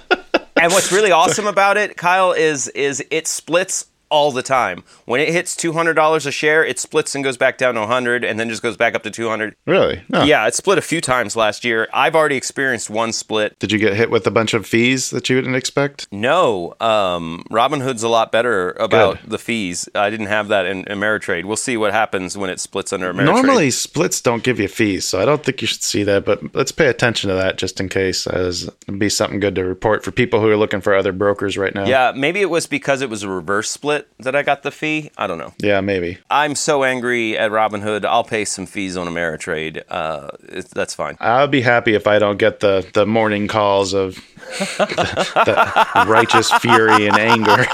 [0.61, 4.83] and what's really awesome about it, Kyle, is is it splits all the time.
[5.05, 7.87] When it hits two hundred dollars a share, it splits and goes back down to
[7.87, 9.55] hundred, and then just goes back up to two hundred.
[9.65, 10.03] Really?
[10.09, 10.23] No.
[10.23, 11.87] Yeah, it split a few times last year.
[11.93, 13.57] I've already experienced one split.
[13.57, 16.07] Did you get hit with a bunch of fees that you didn't expect?
[16.11, 19.31] No, um, Robinhood's a lot better about Good.
[19.31, 19.87] the fees.
[19.95, 21.45] I didn't have that in Ameritrade.
[21.45, 23.25] We'll see what happens when it splits under Ameritrade.
[23.25, 26.25] Normally, splits don't give you fees, so I don't think you should see that.
[26.25, 29.63] But let's pay attention to that just in case, as it'd be something good to
[29.63, 31.85] report for people who are looking for other brokers right now.
[31.85, 35.11] yeah, maybe it was because it was a reverse split that I got the fee.
[35.17, 35.53] I don't know.
[35.59, 36.17] yeah, maybe.
[36.29, 38.05] I'm so angry at Robinhood.
[38.05, 39.83] I'll pay some fees on Ameritrade.
[39.89, 41.17] Uh, it, that's fine.
[41.19, 44.15] I'll be happy if I don't get the the morning calls of
[44.59, 47.65] the, the righteous fury and anger.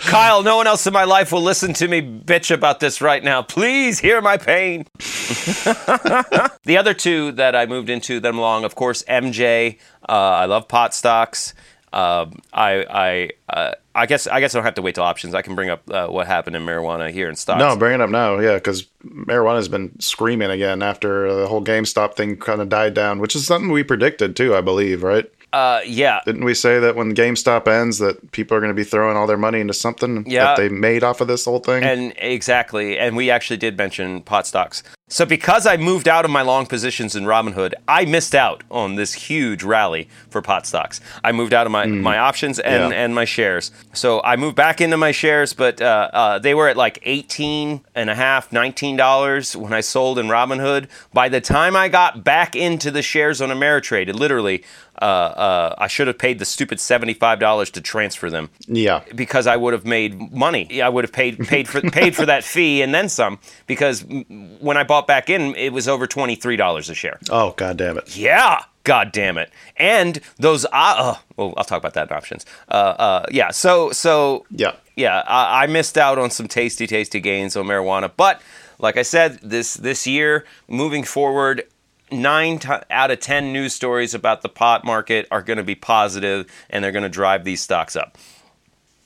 [0.00, 3.22] Kyle, no one else in my life will listen to me bitch about this right
[3.22, 3.42] now.
[3.42, 4.86] Please hear my pain.
[4.98, 9.78] the other two that I moved into them along, of course, MJ.
[10.08, 11.54] Uh, I love pot stocks.
[11.94, 15.32] Um, I I uh, I guess I guess I don't have to wait till options.
[15.34, 17.60] I can bring up uh, what happened in marijuana here in stocks.
[17.60, 18.38] no, bring it up now.
[18.40, 23.20] Yeah, because marijuana's been screaming again after the whole GameStop thing kind of died down,
[23.20, 25.30] which is something we predicted too, I believe, right?
[25.52, 26.18] Uh, yeah.
[26.26, 29.28] Didn't we say that when GameStop ends, that people are going to be throwing all
[29.28, 30.46] their money into something Yeah.
[30.46, 31.84] that they made off of this whole thing?
[31.84, 34.82] And exactly, and we actually did mention pot stocks.
[35.14, 38.96] So because I moved out of my long positions in Robinhood, I missed out on
[38.96, 41.00] this huge rally for pot stocks.
[41.22, 42.98] I moved out of my, my options and, Yeah.
[42.98, 43.70] and my shares.
[43.92, 47.82] So I moved back into my shares, but uh, uh, they were at like 18
[47.94, 50.88] and a half, 19 dollars when I sold in Robinhood.
[51.12, 54.64] By the time I got back into the shares on Ameritrade, it literally
[55.00, 59.02] uh, uh, I should have paid the stupid seventy-five dollars to transfer them yeah.
[59.14, 60.80] because I would have made money.
[60.80, 63.40] I would have paid paid for paid for that fee and then some.
[63.66, 67.18] Because mm, when I bought back in, it was over twenty three dollars a share.
[67.30, 68.16] Oh, god damn it.
[68.16, 69.50] Yeah, god damn it!
[69.76, 72.46] And those, uh, uh, well, I'll talk about that in options.
[72.68, 73.50] Uh, uh, yeah.
[73.50, 74.72] So so Yeah.
[74.96, 78.10] yeah, I, I missed out on some tasty, tasty gains on marijuana.
[78.16, 78.40] But
[78.78, 81.64] like I said, this this year, moving forward,
[82.10, 85.74] nine t- out of ten news stories about the pot market are going to be
[85.74, 88.16] positive, and they're going to drive these stocks up.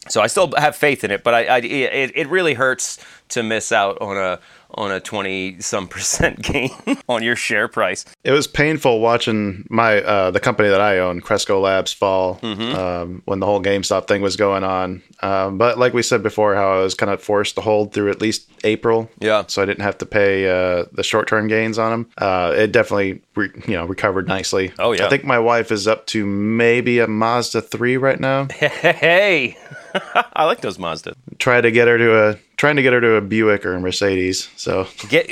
[0.08, 2.98] So I still have faith in it, but I, I it, it really hurts
[3.30, 4.38] to miss out on a
[4.72, 6.70] on a twenty some percent gain
[7.08, 8.04] on your share price.
[8.24, 12.74] It was painful watching my uh, the company that I own, Cresco Labs, fall Mm-hmm.
[12.76, 15.02] um, when the whole GameStop thing was going on.
[15.22, 18.10] Um, but like we said before, how I was kind of forced to hold through
[18.10, 19.10] at least April.
[19.20, 19.44] Yeah.
[19.48, 22.10] So I didn't have to pay uh, the short term gains on them.
[22.18, 24.72] Uh, it definitely re- you know recovered nicely.
[24.78, 25.06] Oh, yeah.
[25.06, 28.46] I think my wife is up to maybe a Mazda three right now.
[28.58, 29.56] Hey,
[30.34, 31.14] I like those Mazda.
[31.38, 33.80] Try to get her to a trying to get her to a Buick or a
[33.80, 34.50] Mercedes.
[34.56, 35.30] So Get.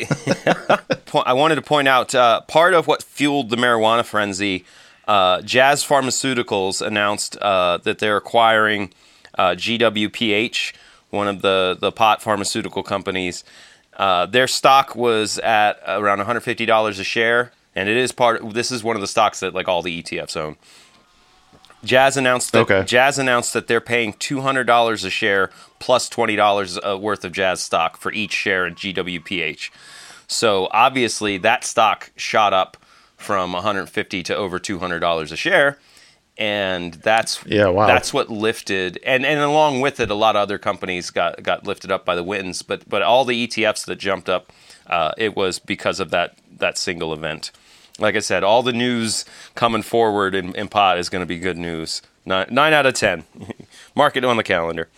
[1.26, 4.64] I wanted to point out uh, part of what fueled the marijuana frenzy.
[5.06, 8.92] Uh, Jazz Pharmaceuticals announced uh, that they're acquiring
[9.36, 10.72] uh, GWPH,
[11.10, 13.44] one of the the pot pharmaceutical companies.
[13.96, 18.52] Uh, their stock was at around $150 a share, and it is part.
[18.52, 20.56] This is one of the stocks that like all the ETFs own.
[21.86, 22.84] Jazz announced that Okay.
[22.84, 27.24] Jazz announced that they're paying two hundred dollars a share plus twenty dollars uh, worth
[27.24, 29.70] of Jazz stock for each share in GWPH.
[30.28, 32.76] So obviously that stock shot up
[33.16, 35.78] from 150 to over 200 dollars a share,
[36.36, 37.86] and that's Yeah, wow.
[37.86, 41.66] that's what lifted and and along with it, a lot of other companies got got
[41.66, 44.52] lifted up by the winds, but but all the ETFs that jumped up,
[44.88, 47.52] uh, it was because of that that single event.
[47.98, 51.38] Like I said, all the news coming forward in, in pot is going to be
[51.38, 52.02] good news.
[52.24, 53.24] Nine, nine out of ten.
[53.94, 54.88] Mark it on the calendar.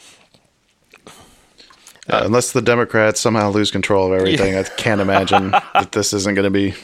[1.07, 6.35] uh, unless the Democrats somehow lose control of everything, I can't imagine that this isn't
[6.35, 6.75] going to be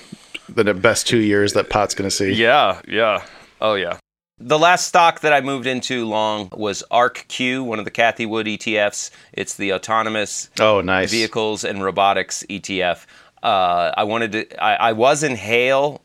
[0.48, 2.33] the best two years that pot's going to see.
[2.33, 3.24] Yeah, yeah.
[3.61, 3.98] Oh, yeah.
[4.38, 8.46] The last stock that I moved into long was ARKQ, one of the Cathie Wood
[8.46, 9.11] ETFs.
[9.33, 11.11] It's the autonomous Oh, nice.
[11.11, 13.07] vehicles and robotics ETF.
[13.42, 14.62] Uh, I wanted to.
[14.62, 16.03] I, I was in Hale,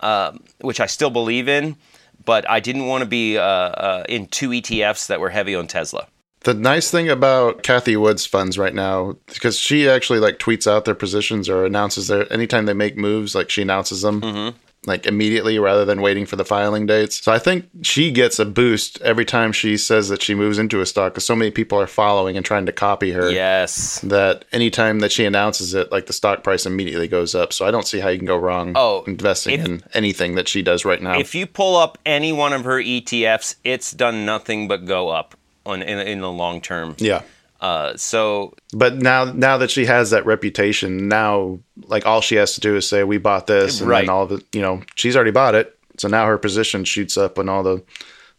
[0.00, 1.76] um, which I still believe in,
[2.24, 5.66] but I didn't want to be uh, uh, in two ETFs that were heavy on
[5.66, 6.06] Tesla.
[6.44, 10.84] The nice thing about Cathie Wood's funds right now, because she actually like tweets out
[10.84, 14.56] their positions or announces their anytime they make moves, like she announces them Mm-hmm.
[14.86, 17.20] like immediately rather than waiting for the filing dates.
[17.22, 20.80] So I think she gets a boost every time she says that she moves into
[20.80, 23.28] a stock because so many people are following and trying to copy her.
[23.30, 23.98] Yes.
[24.02, 27.52] That anytime that she announces it, like the stock price immediately goes up.
[27.52, 30.46] So I don't see how you can go wrong Oh, investing if- in anything that
[30.46, 31.18] she does right now.
[31.18, 35.34] If you pull up any one of her ETFs, it's done nothing but go up
[35.68, 36.94] on in, in the long term.
[36.98, 37.22] yeah.
[37.60, 42.54] Uh, so But now, now that she has that reputation, now like all she has
[42.54, 44.02] to do is say, "We bought this," and Right.
[44.02, 45.76] then all the you know she's already bought it.
[45.98, 47.82] So now her position shoots up, and all the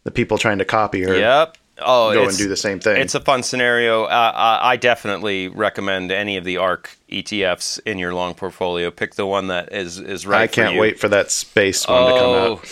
[0.04, 1.56] the people trying to copy her Yep.
[1.82, 2.96] Oh, go and do the same thing.
[3.00, 4.04] It's a fun scenario.
[4.04, 8.90] Uh, I I definitely recommend any of the ARK ETFs in your long portfolio.
[8.90, 10.42] Pick the one that is is right.
[10.42, 10.80] I can't you.
[10.80, 12.52] wait for that space one to come Oh.
[12.52, 12.66] out.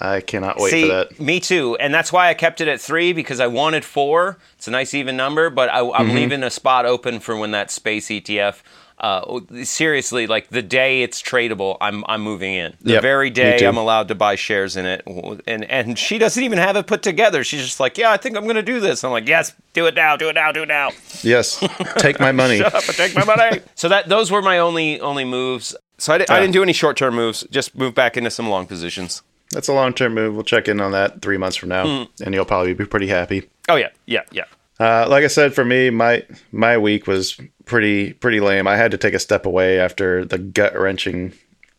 [0.00, 1.20] I cannot wait See, for that.
[1.20, 4.38] me too, and that's why I kept it at three because I wanted four.
[4.56, 6.14] It's a nice even number, but I, I'm Mm-hmm.
[6.16, 8.62] leaving a spot open for when that space ETF.
[8.96, 12.74] Uh, seriously, like the day it's tradable, I'm I'm moving in.
[12.80, 13.66] The Yep, very day.
[13.66, 15.02] I'm allowed to buy shares in it,
[15.48, 17.42] and and she doesn't even have it put together.
[17.42, 19.02] She's just like, yeah, I think I'm going to do this.
[19.02, 20.90] I'm like, yes, do it now, do it now, do it now.
[21.22, 21.58] Yes,
[21.98, 22.58] take my money.
[22.62, 23.60] Shut up and take my money.
[23.74, 25.74] so that those were my only only moves.
[25.98, 27.44] So I, di- I didn't do any short term moves.
[27.50, 29.22] Just moved back into some long positions.
[29.54, 30.34] That's a long term move.
[30.34, 32.22] We'll check in on that three months from now, Hmm.
[32.22, 33.48] and you'll probably be pretty happy.
[33.68, 34.44] Oh yeah, yeah, yeah.
[34.78, 38.66] Uh, like I said, for me, my my week was pretty pretty lame.
[38.66, 41.32] I had to take a step away after the gut wrenching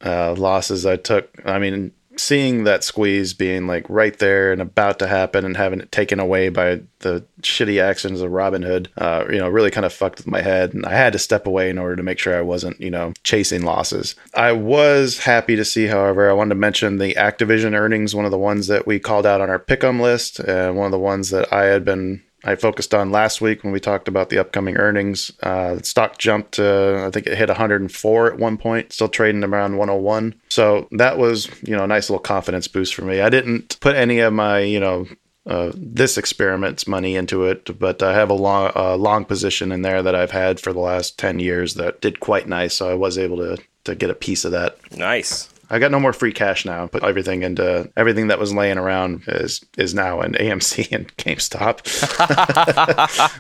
[0.04, 1.30] uh, losses I took.
[1.46, 5.80] I mean, seeing that squeeze being like right there and about to happen and having
[5.80, 9.94] it taken away by the shitty actions of Robinhood, uh, you know, really kind of
[9.94, 10.74] fucked with my head.
[10.74, 13.14] And I had to step away in order to make sure I wasn't, you know,
[13.24, 14.16] chasing losses.
[14.34, 18.32] I was happy to see, however, I wanted to mention the Activision earnings, one of
[18.32, 21.30] the ones that we called out on our pick'em list, and one of the ones
[21.30, 24.78] that I had been I focused on last week when we talked about the upcoming
[24.78, 25.32] earnings.
[25.42, 30.36] Uh, stock jumped I think it hit 104 at one point, still trading around 101.
[30.50, 33.22] So that was, you know, a nice little confidence boost for me.
[33.22, 35.08] I didn't put any of my, you know,
[35.48, 39.84] uh, this experiment's money into it, but I have a long, uh, long position in
[39.84, 42.76] there that I've had for the last 10 years that did quite nice.
[42.76, 44.78] So I was able to, to get a piece of that.
[44.98, 45.50] Nice.
[45.70, 46.88] I got no more free cash now.
[46.88, 51.82] Put everything into everything that was laying around is is now in AMC and GameStop,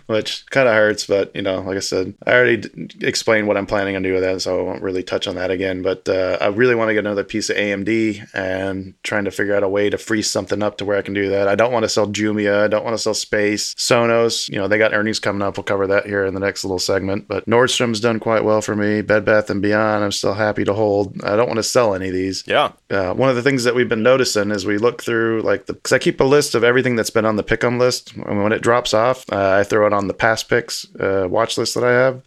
[0.07, 1.05] which kind of hurts.
[1.07, 4.15] But you know, like I said, I already d- explained what I'm planning on doing
[4.15, 5.81] with that, so I won't really touch on that again.
[5.81, 9.55] But uh, I really want to get another piece of AMD and trying to figure
[9.55, 11.47] out a way to freeze something up to where I can do that.
[11.47, 12.63] I don't want to sell Jumia.
[12.63, 13.73] I don't want to sell Space.
[13.75, 15.57] Sonos, you know, they got earnings coming up.
[15.57, 17.27] We'll cover that here in the next little segment.
[17.27, 19.01] But Nordstrom's done quite well for me.
[19.01, 21.23] Bed Bath and Beyond, I'm still happy to hold.
[21.23, 22.43] I don't want to sell any of these.
[22.47, 22.71] Yeah.
[22.89, 25.73] Uh, one of the things that we've been noticing is we look through like the
[25.73, 28.13] because I keep a list of everything that's been on the pick'em list.
[28.15, 31.57] And when it drops off, uh, I throw it on the past picks uh, watch
[31.57, 32.21] list that I have.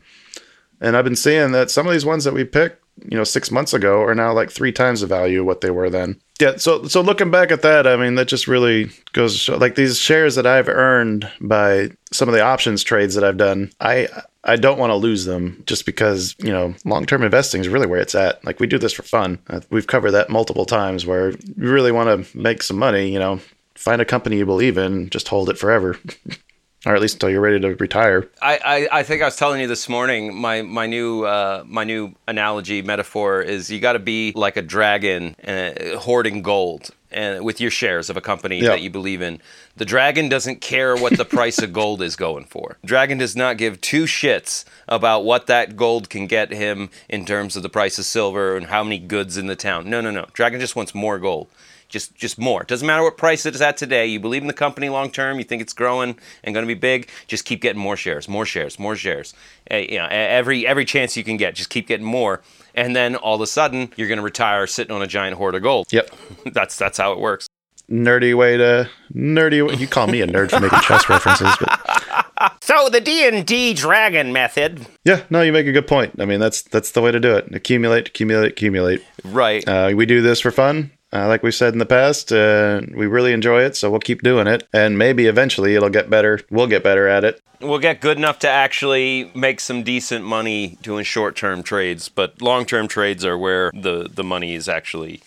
[0.80, 3.50] And I've been seeing that some of these ones that we picked, you know, six
[3.50, 6.20] months ago are now like three times the value of what they were then.
[6.40, 6.56] Yeah.
[6.56, 9.98] So so looking back at that, I mean, that just really goes show like these
[9.98, 13.72] shares that I've earned by some of the options trades that I've done.
[13.80, 14.08] I
[14.48, 17.86] I don't want to lose them just because, you know, long term investing is really
[17.86, 18.42] where it's at.
[18.44, 19.38] Like, we do this for fun.
[19.48, 23.18] Uh, we've covered that multiple times where you really want to make some money, you
[23.18, 23.40] know,
[23.74, 25.98] find a company you believe in, just hold it forever.
[26.86, 28.28] or at least until you're ready to retire.
[28.40, 28.58] I,
[28.92, 30.34] I, I think I was telling you this morning.
[30.34, 34.62] My my new uh, my new analogy metaphor is you got to be like a
[34.62, 38.68] dragon uh, hoarding gold and with your shares of a company Yeah.
[38.68, 39.40] that you believe in.
[39.76, 42.76] The dragon doesn't care what the price of gold is going for.
[42.84, 47.56] Dragon does not give two shits about what that gold can get him in terms
[47.56, 49.88] of the price of silver and how many goods in the town.
[49.88, 50.26] No, no, no.
[50.34, 51.48] Dragon just wants more gold.
[51.88, 52.64] Just just more.
[52.64, 54.06] Doesn't matter what price it is at today.
[54.06, 55.38] You believe in the company long term.
[55.38, 57.08] You think it's growing and going to be big.
[57.26, 59.32] Just keep getting more shares, more shares, more shares.
[59.70, 62.42] Uh, you know, e- every every chance you can get, just keep getting more.
[62.74, 65.54] And then all of a sudden, you're going to retire sitting on a giant hoard
[65.54, 65.86] of gold.
[65.90, 66.10] Yep.
[66.52, 67.48] That's that's how it works.
[67.90, 69.66] Nerdy way to nerdy.
[69.66, 73.46] Way, you call me a nerd for making chess references, but So the D and
[73.46, 76.20] D dragon method, yeah, no, you make a good point.
[76.20, 77.54] I mean, that's that's the way to do it.
[77.54, 79.02] Accumulate, accumulate, accumulate.
[79.24, 79.66] right?
[79.66, 80.90] Uh, we do this for fun.
[81.12, 84.22] Uh, like we said in the past, uh, we really enjoy it, so we'll keep
[84.22, 84.68] doing it.
[84.74, 86.40] And maybe eventually it'll get better.
[86.50, 87.40] We'll get better at it.
[87.60, 92.88] we'll get good enough to actually make some decent money doing short-term trades, but long-term
[92.88, 95.20] trades are where the the money is actually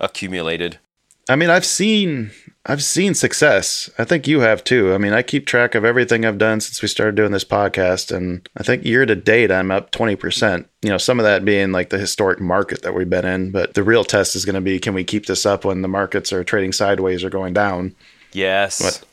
[0.00, 0.78] accumulated.
[1.28, 2.30] I mean, I've seen
[2.66, 3.90] I've seen success.
[3.98, 4.94] I think you have too.
[4.94, 8.14] I mean, I keep track of everything I've done since we started doing this podcast,
[8.14, 10.68] and I think year to date I'm up twenty percent.
[10.80, 13.74] You know, some of that being like the historic market that we've been in, but
[13.74, 16.32] the real test is going to be can we keep this up when the markets
[16.32, 17.94] are trading sideways or going down?
[18.32, 18.80] Yes.
[18.82, 19.04] What?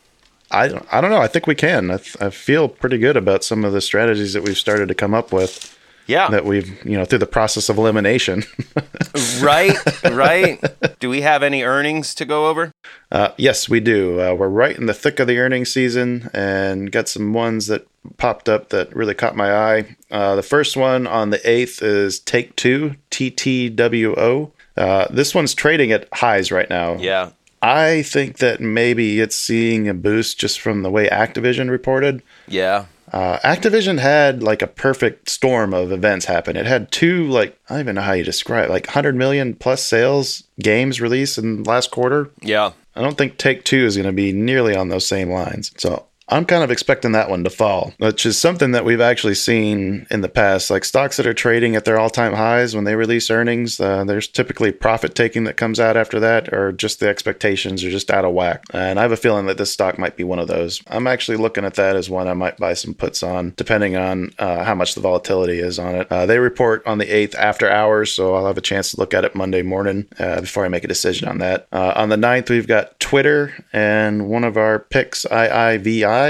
[0.49, 1.21] I don't, I don't know.
[1.21, 1.91] I think we can.
[1.91, 4.95] I, th- I feel pretty good about some of the strategies that we've started to
[4.95, 5.77] come up with
[6.11, 6.27] Yeah.
[6.29, 8.43] that we've, you know, through the process of elimination.
[9.41, 9.75] right.
[10.03, 10.59] Right.
[10.99, 12.71] Do we have any earnings to go over?
[13.11, 14.19] uh, yes, we do.
[14.21, 17.87] Uh, we're right in the thick of the earnings season and got some ones that
[18.17, 19.95] popped up that really caught my eye.
[20.09, 24.51] Uh, the first one on the 8th is Take Two, TTWO.
[24.77, 26.95] Uh, this one's trading at highs right now.
[26.95, 27.31] Yeah.
[27.61, 32.23] I think that maybe it's seeing a boost just from the way Activision reported.
[32.47, 32.85] Yeah.
[33.11, 36.55] Uh, Activision had like a perfect storm of events happen.
[36.55, 39.53] It had two, like, I don't even know how you describe it, like 100 million
[39.53, 42.31] plus sales games released in last quarter.
[42.41, 42.71] Yeah.
[42.95, 45.71] I don't think Take Two is going to be nearly on those same lines.
[45.77, 49.35] So I'm kind of expecting that one to fall, which is something that we've actually
[49.35, 50.71] seen in the past.
[50.71, 54.05] Like stocks that are trading at their all time highs when they release earnings, uh,
[54.05, 58.09] there's typically profit taking that comes out after that, or just the expectations are just
[58.09, 58.63] out of whack.
[58.71, 60.81] And I have a feeling that this stock might be one of those.
[60.87, 64.31] I'm actually looking at that as one I might buy some puts on, depending on
[64.39, 66.07] uh, how much the volatility is on it.
[66.09, 69.13] Uh, they report on the 8th after hours, so I'll have a chance to look
[69.13, 71.67] at it Monday morning uh, before I make a decision on that.
[71.73, 76.20] Uh, on the 9th, we've got Twitter and one of our picks, IIVI,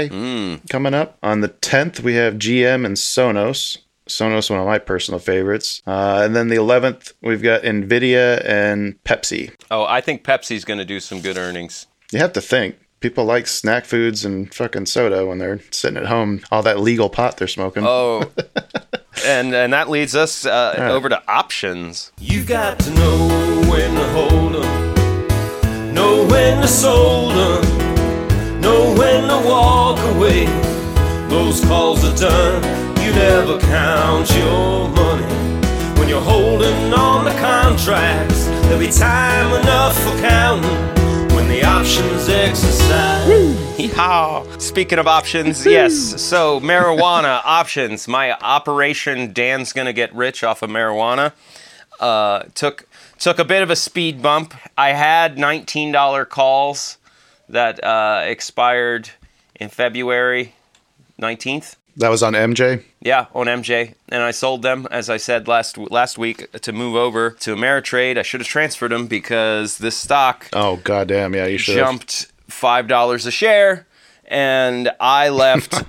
[0.70, 1.18] coming up.
[1.22, 3.78] On the 10th, we have GM and Sonos.
[4.08, 5.82] Sonos, one of my personal favorites.
[5.86, 9.52] Uh, and then the 11th, we've got Nvidia and Pepsi.
[9.70, 11.86] Oh, I think Pepsi's going to do some good earnings.
[12.12, 12.76] You have to think.
[13.00, 16.42] People like snack foods and fucking soda when they're sitting at home.
[16.52, 17.82] All that legal pot they're smoking.
[17.84, 18.30] Oh.
[19.26, 22.12] and and that leads us uh, over to options.
[22.20, 24.92] You got to know when to hold 'em
[25.92, 27.62] know when to sold 'em,
[28.72, 30.46] know when to walk away.
[31.28, 32.62] Those calls are done,
[33.02, 35.34] you never count your money.
[35.98, 42.28] When you're holding on to contracts, there'll be time enough for counting when the options
[42.28, 43.28] exercise.
[43.76, 44.60] Yeehaw.
[44.60, 46.20] Speaking of options, yes.
[46.22, 48.08] So marijuana options.
[48.08, 51.32] My operation Dan's gonna get rich off of marijuana.
[52.00, 52.86] Uh, took
[53.18, 54.54] took a bit of a speed bump.
[54.78, 56.98] I had nineteen dollar calls
[57.52, 59.10] that uh, expired
[59.54, 60.54] in February
[61.18, 61.76] nineteenth.
[61.98, 62.82] That was on MJ.
[63.02, 66.96] Yeah, on MJ, and I sold them as I said last last week to move
[66.96, 68.16] over to Ameritrade.
[68.18, 71.74] I should have transferred them because this stock Oh goddamn, yeah, you should.
[71.76, 73.86] jumped five dollars a share
[74.32, 75.84] and i left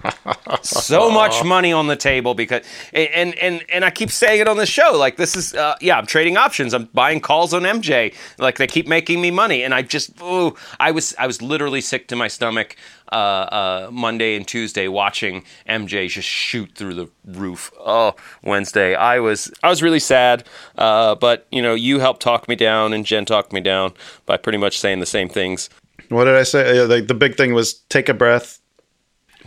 [0.66, 4.58] so much money on the table because and and and i keep saying it on
[4.58, 8.14] the show like this is uh, yeah i'm trading options i'm buying calls on mj
[8.38, 11.80] like they keep making me money and i just ooh, i was i was literally
[11.80, 12.76] sick to my stomach
[13.12, 17.72] uh, uh, Monday and Tuesday watching MJ just shoot through the roof.
[17.80, 20.46] Oh, Wednesday, I was I was really sad,
[20.80, 23.94] uh, but you know you helped talk me down and Jen talked me down
[24.26, 25.70] by pretty much saying the same things.
[26.10, 26.80] What did I say?
[26.80, 28.60] Uh, The, the big thing was take a breath,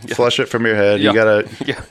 [0.09, 0.99] flush it from your head.
[0.99, 1.09] Yeah.
[1.11, 1.81] You gotta Yeah,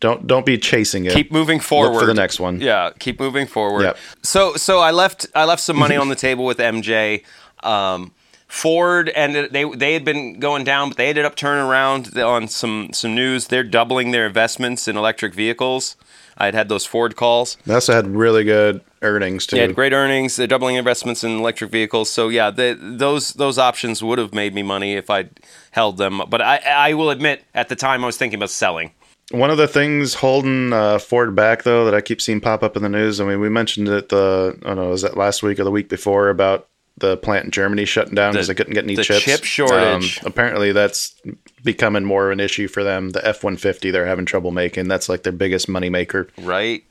[0.00, 1.12] don't don't be chasing it.
[1.12, 2.60] keep moving forward Look for the next one.
[2.60, 3.82] Yeah, keep moving forward.
[3.82, 3.96] Yep.
[4.22, 7.24] So so I left I left some money on the table with MJ.
[7.62, 8.12] Um,
[8.46, 12.48] Ford and they they had been going down, but they ended up turning around on
[12.48, 13.48] some some news.
[13.48, 15.96] They're doubling their investments in electric vehicles.
[16.38, 17.58] I had had those Ford calls.
[17.66, 19.56] They also had really good earnings too.
[19.56, 20.36] They had great earnings.
[20.36, 22.10] They're doubling investments in electric vehicles.
[22.10, 25.28] So yeah, they, those those options would have made me money if I
[25.70, 26.22] held them.
[26.28, 28.92] But I I will admit at the time I was thinking about selling.
[29.30, 32.76] One of the things holding uh, Ford back, though, that I keep seeing pop up
[32.78, 33.20] in the news.
[33.20, 35.70] I mean, we mentioned it the I don't know, was that last week or the
[35.70, 38.96] week before about the plant in Germany shutting down because The- they couldn't get any
[38.96, 39.20] the chips.
[39.24, 40.18] chip shortage.
[40.20, 41.14] Um, apparently, that's
[41.62, 43.10] becoming more of an issue for them.
[43.10, 44.88] The F one fifty, they're having trouble making.
[44.88, 46.28] That's like their biggest moneymaker.
[46.42, 46.82] right?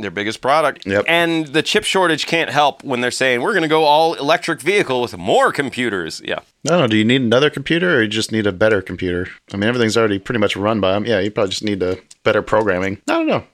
[0.00, 0.86] Their biggest product.
[0.86, 1.04] Yep.
[1.08, 4.60] And the chip shortage can't help when they're saying we're going to go all electric
[4.60, 6.20] vehicle with more computers.
[6.24, 6.40] Yeah.
[6.66, 6.86] I don't know.
[6.88, 9.28] Do you need another computer, or you just need a better computer?
[9.52, 11.06] I mean, everything's already pretty much run by them.
[11.06, 12.98] Yeah, you probably just need a better programming.
[13.08, 13.44] I don't know.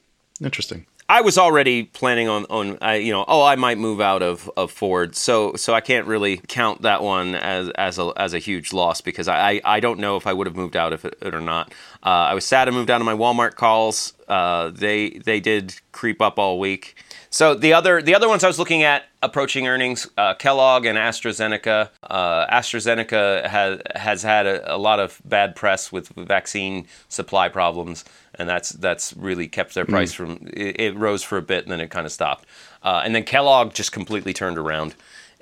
[0.43, 0.87] Interesting.
[1.09, 4.51] I was already planning on on I, you know oh I might move out of,
[4.57, 8.39] of Ford so so I can't really count that one as as a as a
[8.39, 11.05] huge loss because I I, I don't know if I would have moved out if
[11.05, 11.73] it, or not.
[12.03, 14.15] Uh, I was sad I moved out of my Walmart calls.
[14.29, 16.97] Uh, they they did creep up all week.
[17.31, 20.99] So the other the other ones I was looking at approaching earnings, uh, Kellogg and
[20.99, 21.91] AstraZeneca.
[22.03, 28.05] Uh, AstraZeneca has has had a, a lot of bad press with vaccine supply problems,
[28.35, 30.39] and that's that's really kept their price from.
[30.53, 32.47] It, it rose for a bit and then it kind of stopped,
[32.83, 34.95] uh, and then Kellogg just completely turned around.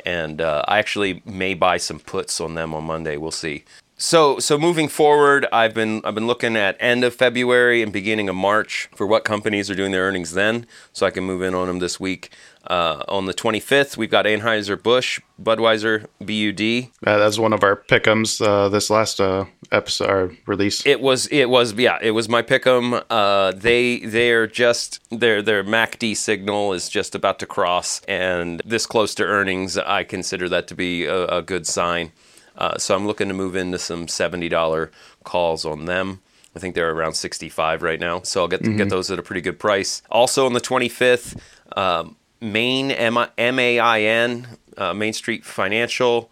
[0.04, 3.16] And uh, I actually may buy some puts on them on Monday.
[3.16, 3.64] We'll see.
[3.96, 8.28] So so moving forward, I've been I've been looking at end of February and beginning
[8.28, 11.54] of March for what companies are doing their earnings then, so I can move in
[11.54, 12.30] on them this week.
[12.66, 16.90] Uh, on the 25th, we've got Anheuser Busch, Budweiser, BUD.
[17.06, 18.44] Uh, that's one of our pickums.
[18.44, 20.84] Uh, this last uh, episode release.
[20.84, 23.04] It was it was yeah it was my pickum.
[23.08, 28.86] Uh, they they're just their their MACD signal is just about to cross, and this
[28.86, 32.10] close to earnings, I consider that to be a, a good sign.
[32.56, 34.90] Uh, so I'm looking to move into some seventy dollar
[35.24, 36.20] calls on them.
[36.56, 39.22] I think they're around sixty five right now, so I'll get get those at a
[39.22, 40.02] pretty good price.
[40.10, 41.40] Also on the twenty fifth,
[41.76, 43.18] um, Main M
[43.58, 44.46] A I N
[44.76, 46.30] uh, Main Street Financial.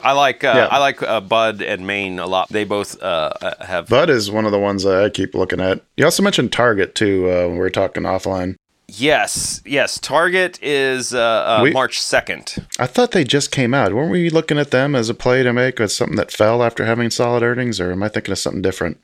[0.00, 0.66] I like uh, Yeah.
[0.66, 2.48] I like uh, Bud and Main a lot.
[2.50, 5.60] They both uh, uh, have Bud is one of the ones that I keep looking
[5.60, 5.82] at.
[5.96, 7.28] You also mentioned Target too.
[7.30, 8.56] Uh, when we were talking offline.
[8.90, 9.98] Yes, yes.
[9.98, 12.66] Target is uh, uh, We- March second.
[12.78, 13.92] I thought they just came out.
[13.92, 16.86] Weren't we looking at them as a play to make with something that fell after
[16.86, 18.98] having solid earnings, or am I thinking of something different?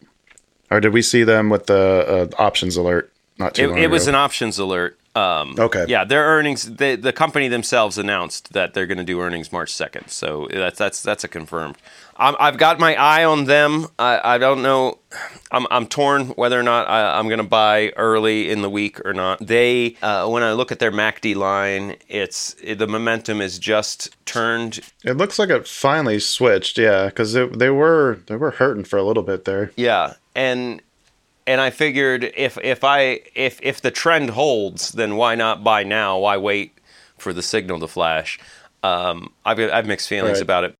[0.71, 3.91] Or did we see them with the uh, options alert not too It, long it
[3.91, 4.11] was ago?
[4.11, 4.99] an options alert.
[5.15, 5.85] Um, Okay.
[5.87, 6.77] Yeah, their earnings.
[6.77, 10.09] The the company themselves announced that they're going to do earnings March second.
[10.09, 11.77] So that's that's that's a confirmed.
[12.17, 13.87] I'm, I've got my eye on them.
[13.99, 14.99] I, I don't know.
[15.51, 19.05] I'm, I'm torn whether or not I, I'm going to buy early in the week
[19.05, 19.45] or not.
[19.45, 24.15] They uh, when I look at their MACD line, it's it, the momentum is just
[24.27, 26.79] turned It looks like it finally switched.
[26.79, 29.73] Yeah, because they were they were hurting for a little bit there.
[29.77, 30.81] Yeah, and
[31.47, 35.83] and I figured if if I if if the trend holds, then why not buy
[35.85, 36.19] now?
[36.19, 36.79] Why wait
[37.19, 38.39] for the signal to flash?
[38.83, 40.43] Um, I've I've mixed feelings Right.
[40.43, 40.75] about it.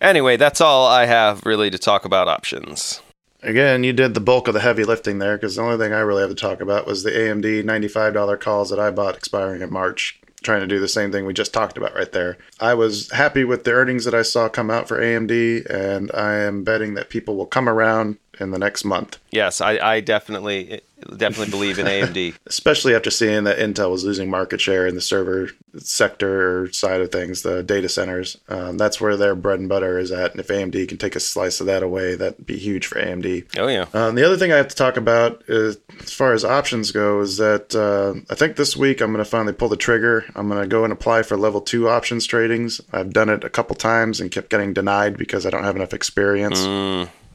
[0.00, 3.00] Anyway, that's all I have really to talk about options.
[3.42, 6.00] Again, you did the bulk of the heavy lifting there because the only thing I
[6.00, 9.72] really have to talk about was the AMD $95 calls that I bought expiring in
[9.72, 10.18] March.
[10.42, 12.38] trying to do the same thing we just talked about right there.
[12.60, 16.34] I was happy with the earnings that I saw come out for AMD, and I
[16.34, 20.80] am betting that people will come around in the next month, Yes, I, I definitely
[21.16, 22.34] definitely believe in AMD.
[22.46, 27.12] especially after seeing that Intel was losing market share in the server sector side of
[27.12, 28.38] things, the data centers.
[28.48, 30.30] Um, that's where their bread and butter is at.
[30.30, 33.58] And if AMD can take a slice of that away, that'd be huge for AMD.
[33.58, 33.86] Oh yeah.
[33.92, 37.20] Um, the other thing I have to talk about, is, as far as options go,
[37.20, 40.24] is that uh, I think this week I'm going to finally pull the trigger.
[40.34, 42.80] I'm going to go and apply for level two options tradings.
[42.92, 45.92] I've done it a couple times and kept getting denied because I don't have enough
[45.92, 46.64] experience.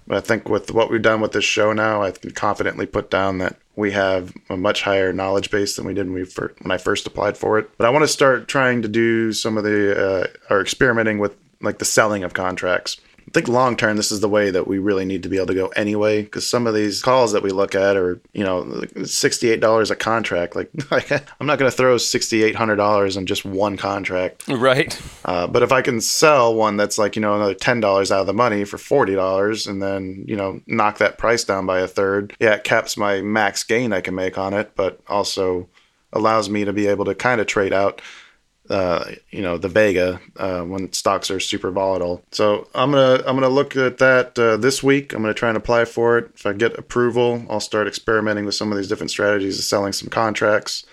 [0.08, 3.10] But I think with what we've done with this show now, I can confidently put
[3.10, 6.54] down that we have a much higher knowledge base than we did when, we fir-
[6.62, 7.70] when I first applied for it.
[7.78, 11.36] But I want to start trying to do some of the, uh, or experimenting with
[11.62, 12.98] like the selling of contracts.
[13.32, 15.48] I think long term, this is the way that we really need to be able
[15.48, 16.22] to go anyway.
[16.22, 19.96] Because some of these calls that we look at are, you know, sixty-eight dollars a
[19.96, 20.54] contract.
[20.54, 20.70] Like,
[21.40, 24.46] I'm not going to throw sixty-eight hundred dollars on just one contract.
[24.50, 25.02] Right.
[25.24, 28.20] Uh, but if I can sell one that's like, you know, another ten dollars out
[28.20, 31.80] of the money for forty dollars, and then you know knock that price down by
[31.80, 35.70] a third, yeah, it caps my max gain I can make on it, but also
[36.12, 38.02] allows me to be able to kind of trade out
[38.72, 42.24] uh, you know the Vega uh, when stocks are super volatile.
[42.32, 45.14] So I'm gonna I'm gonna look at that uh, this week.
[45.14, 46.32] I'm gonna try and apply for it.
[46.36, 49.94] If I get approval, I'll start experimenting with some of these different strategies of selling
[49.94, 50.86] some contracts,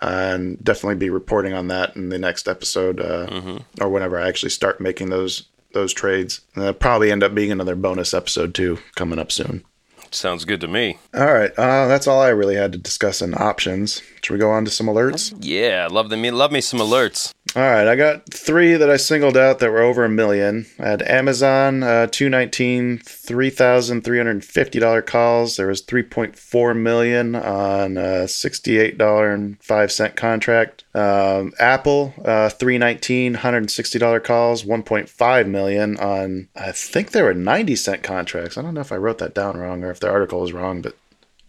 [0.00, 4.50] and definitely be reporting on that in the next episode uh, or whenever I actually
[4.50, 6.42] start making those those trades.
[6.54, 9.64] And that'll probably end up being another bonus episode too coming up soon.
[10.12, 10.98] Sounds good to me.
[11.12, 14.00] All right, uh, that's all I really had to discuss in options.
[14.26, 15.32] Should we go on to some alerts?
[15.38, 17.32] Yeah, love the me love me some alerts.
[17.54, 20.66] All right, I got three that I singled out that were over a million.
[20.80, 25.56] I had Amazon, uh, 219, $3,350 calls.
[25.56, 30.82] There was 3.4 million on a $68.05 contract.
[30.92, 38.02] Um, Apple, uh, 319, $160 calls, 1.5 million on, I think there were 90 cent
[38.02, 38.58] contracts.
[38.58, 40.82] I don't know if I wrote that down wrong or if the article was wrong,
[40.82, 40.96] but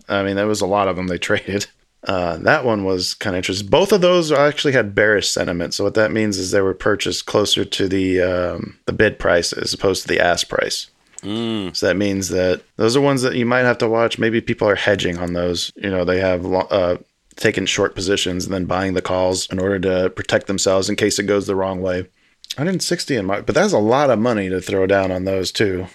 [0.08, 1.66] I mean, there was a lot of them they traded.
[2.08, 3.68] Uh, that one was kind of interesting.
[3.68, 5.74] Both of those actually had bearish sentiment.
[5.74, 9.52] So what that means is they were purchased closer to the um, the bid price
[9.52, 10.88] as opposed to the ask price.
[11.74, 14.18] So that means that those are ones that you might have to watch.
[14.18, 15.72] Maybe people are hedging on those.
[15.76, 16.98] You know, they have uh,
[17.36, 21.20] taken short positions and then buying the calls in order to protect themselves in case
[21.20, 22.02] it goes the wrong way.
[22.56, 25.88] 160 in my, but that's a lot of money to throw down on those too.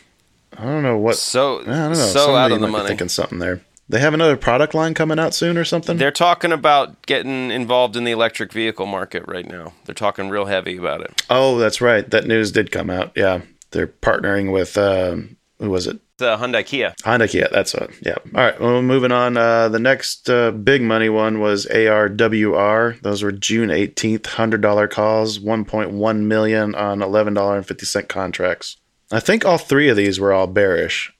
[0.58, 1.16] I don't know what.
[1.16, 1.94] So I don't know.
[1.94, 2.88] so Somebody out of the money.
[2.88, 3.62] Thinking something there.
[3.92, 5.98] They have another product line coming out soon or something.
[5.98, 9.74] They're talking about getting involved in the electric vehicle market right now.
[9.84, 11.22] They're talking real heavy about it.
[11.28, 12.10] Oh, that's right.
[12.10, 13.12] That news did come out.
[13.14, 16.00] Yeah, they're partnering with um, who was it?
[16.16, 16.94] The Hyundai Kia.
[17.04, 17.48] Honda Kia.
[17.52, 17.90] That's what.
[18.00, 18.16] Yeah.
[18.34, 18.58] All right.
[18.58, 19.36] Well, moving on.
[19.36, 22.98] Uh, the next uh, big money one was ARWR.
[23.02, 27.66] Those were June eighteenth, hundred dollar calls, one point one million on eleven dollar and
[27.66, 28.78] fifty cent contracts.
[29.10, 31.12] I think all three of these were all bearish.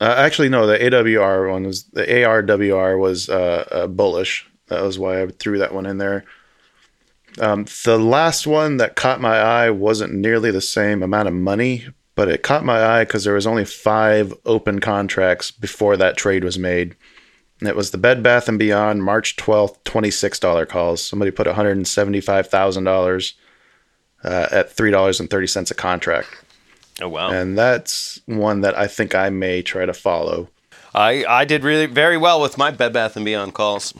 [0.00, 0.66] Uh, actually, no.
[0.66, 4.46] The AWR one was the ARWR was uh, uh, bullish.
[4.68, 6.24] That was why I threw that one in there.
[7.38, 11.86] Um, the last one that caught my eye wasn't nearly the same amount of money,
[12.14, 16.44] but it caught my eye because there was only five open contracts before that trade
[16.44, 16.96] was made.
[17.60, 21.02] And it was the Bed Bath and Beyond March twelfth, twenty six dollar calls.
[21.02, 23.34] Somebody put one hundred and seventy five thousand uh, dollars
[24.22, 26.28] at three dollars and thirty cents a contract,
[27.02, 27.30] Oh wow.
[27.30, 30.48] and that's one that I think I may try to follow.
[30.94, 33.92] I I did really very well with my Bed Bath and Beyond calls.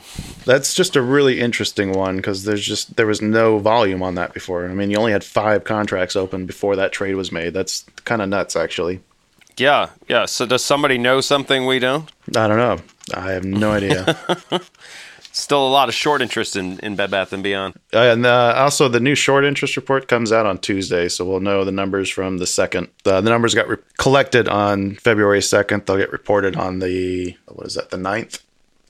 [0.45, 4.33] That's just a really interesting one because there's just there was no volume on that
[4.33, 4.67] before.
[4.67, 7.53] I mean, you only had five contracts open before that trade was made.
[7.53, 9.01] That's kind of nuts, actually.
[9.57, 10.25] Yeah, yeah.
[10.25, 12.11] So does somebody know something we don't?
[12.35, 12.77] I don't know.
[13.13, 14.17] I have no idea.
[15.37, 17.75] Still a lot of short interest in, in Bed Bath and Beyond.
[17.93, 21.41] Uh, and uh, also, the new short interest report comes out on Tuesday, so we'll
[21.41, 22.87] know the numbers from the second.
[23.05, 25.85] Uh, the numbers got re- collected on February second.
[25.85, 27.91] They'll get reported on the what is that?
[27.91, 28.41] The 9th?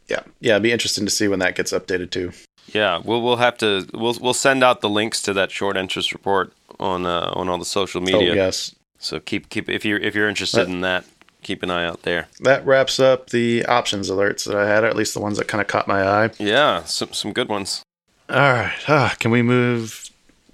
[0.07, 0.53] Yeah, yeah.
[0.53, 2.31] It'd be interesting to see when that gets updated too.
[2.67, 6.13] Yeah, we'll we'll have to we'll we'll send out the links to that short interest
[6.13, 8.31] report on uh, on all the social media.
[8.31, 8.73] Oh yes.
[8.99, 11.03] So keep keep if you're if you're interested in that,
[11.47, 12.27] keep an eye out there.
[12.41, 15.47] That wraps up the options alerts that I had, or at least the ones that
[15.47, 16.29] kind of caught my eye.
[16.37, 17.81] Yeah, some some good ones.
[18.29, 18.73] All right.
[18.89, 20.09] Ah, can we move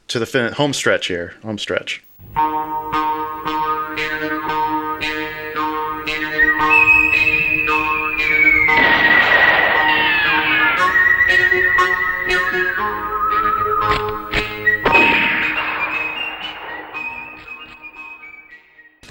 [0.10, 1.34] to the fin- home stretch here?
[1.42, 2.04] Home stretch.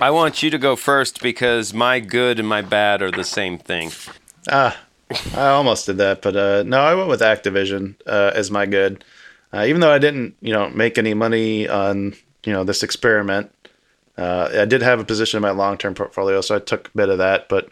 [0.02, 3.56] I want you to go first because my good and my bad are the same
[3.56, 3.92] thing.
[4.50, 4.76] Ah,
[5.32, 9.04] I almost did that, but uh, no, I went with Activision uh, as my good.
[9.52, 13.52] Uh, even though I didn't, you know, make any money on, you know, this experiment,
[14.18, 17.08] uh, I did have a position in my long-term portfolio, so I took a bit
[17.08, 17.48] of that.
[17.48, 17.68] But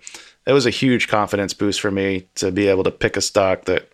[0.47, 3.65] it was a huge confidence boost for me to be able to pick a stock
[3.65, 3.91] that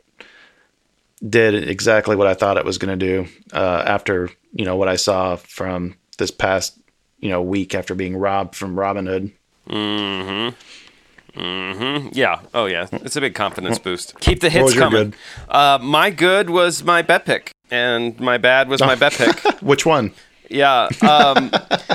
[1.27, 3.31] did exactly what I thought it was going to do.
[3.55, 6.79] Uh, after you know what I saw from this past,
[7.21, 9.33] you know, week after being robbed from Robinhood.
[9.69, 10.55] Mm
[11.35, 11.41] hmm.
[11.41, 12.09] Mm hmm.
[12.13, 12.41] Yeah.
[12.55, 12.87] Oh, yeah.
[12.93, 14.19] It's a big confidence boost.
[14.21, 15.11] Keep the hits coming.
[15.11, 15.17] good?
[15.49, 19.37] Uh, my good was my bet pick, and my bad was my bet pick.
[19.61, 20.13] Which one?
[20.49, 20.89] Yeah.
[21.03, 21.51] Um,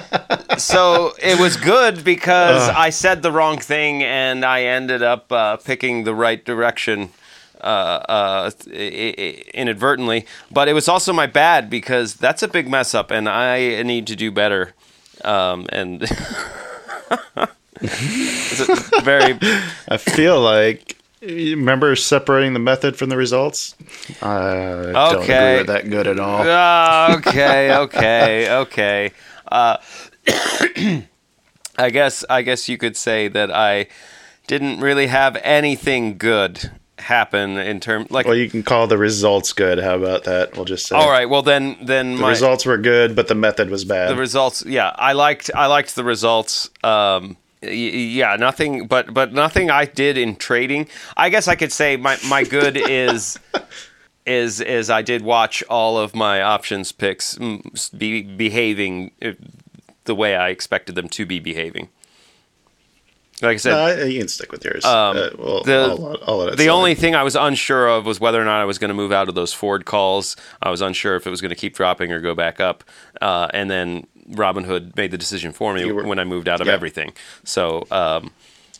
[0.57, 5.57] so it was good because I said the wrong thing, and I ended up uh,
[5.57, 7.09] picking the right direction.
[7.59, 8.51] Uh, uh,
[9.53, 13.83] inadvertently, but it was also my bad because that's a big mess up, and I
[13.83, 14.73] need to do better.
[15.23, 16.01] Um, and
[17.81, 19.37] it's a very
[19.87, 23.75] I feel like you remember separating the method from the results.
[24.21, 25.63] I don't Okay.
[25.63, 26.43] that good at all.
[26.45, 29.11] Ah, okay, okay, okay.
[29.51, 29.77] Uh,
[31.77, 33.87] I guess I guess you could say that I
[34.47, 36.71] didn't really have anything good
[37.01, 38.25] happen in terms like.
[38.25, 39.79] Well, you can call the results good.
[39.79, 40.55] How about that?
[40.55, 40.95] We'll just say.
[40.95, 44.09] all right, well then then The my results were good, but the method was bad.
[44.09, 44.63] the results.
[44.65, 46.69] Yeah, I liked I liked the results.
[46.83, 50.87] Um, yeah, nothing, but but nothing I did in trading.
[51.17, 53.37] I guess I could say my my good is.
[54.23, 59.31] Is is I did watch all of my options picks mm, be behaving uh,
[60.05, 61.89] the way I expected them to be behaving.
[63.41, 64.85] Like I said, you can stick with yours.
[64.85, 66.17] Uh, well, Um, the I'll,
[66.49, 68.89] I'll the only thing I was unsure of was whether or not I was going
[68.89, 70.35] to move out of those Ford calls.
[70.61, 72.83] I was unsure if it was going to keep dropping or go back up.
[73.19, 76.67] Uh, and then Robinhood made the decision for me were- when I moved out of
[76.67, 76.73] Yeah.
[76.73, 77.13] everything.
[77.43, 78.31] So um,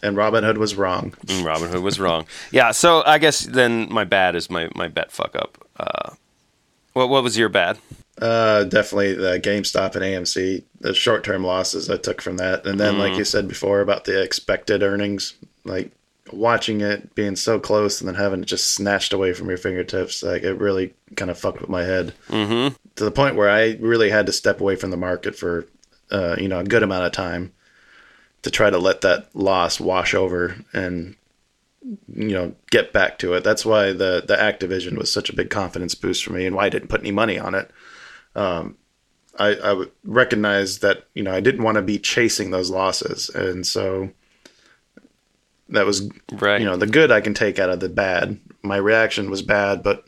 [0.03, 1.11] and Robinhood was wrong.
[1.25, 2.25] Robinhood was wrong.
[2.51, 2.71] Yeah.
[2.71, 5.57] So I guess then my bad is my, my bet fuck up.
[5.79, 6.11] Uh,
[6.93, 7.77] what what was your bad?
[8.21, 12.65] Uh, definitely the GameStop and AMC, the short term losses I took from that.
[12.67, 12.99] And then, Mm.
[12.99, 15.33] like you said before about the expected earnings,
[15.65, 15.91] like
[16.31, 20.21] watching it being so close and then having it just snatched away from your fingertips,
[20.21, 22.13] like it really kind of fucked with my head.
[22.29, 22.75] Mm-hmm.
[22.97, 25.65] To the point where I really had to step away from the market for,
[26.11, 27.51] uh, you know, a good amount of time
[28.43, 31.15] to try to let that loss wash over and
[32.13, 33.43] you know get back to it.
[33.43, 36.65] That's why the the Activision was such a big confidence boost for me, and why
[36.65, 37.71] I didn't put any money on it.
[38.35, 38.77] Um,
[39.39, 43.29] I I would recognize that you know I didn't want to be chasing those losses,
[43.29, 44.09] and so
[45.69, 46.59] that was Right.
[46.59, 48.39] you know the good I can take out of the bad.
[48.61, 50.05] My reaction was bad, but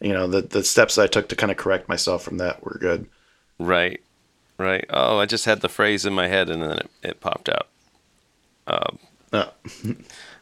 [0.00, 2.78] you know the the steps I took to kind of correct myself from that were
[2.80, 3.06] good.
[3.58, 4.00] Right.
[4.58, 4.84] Right.
[4.90, 7.68] Oh, I just had the phrase in my head and then it, it popped out.
[8.66, 9.46] Uh,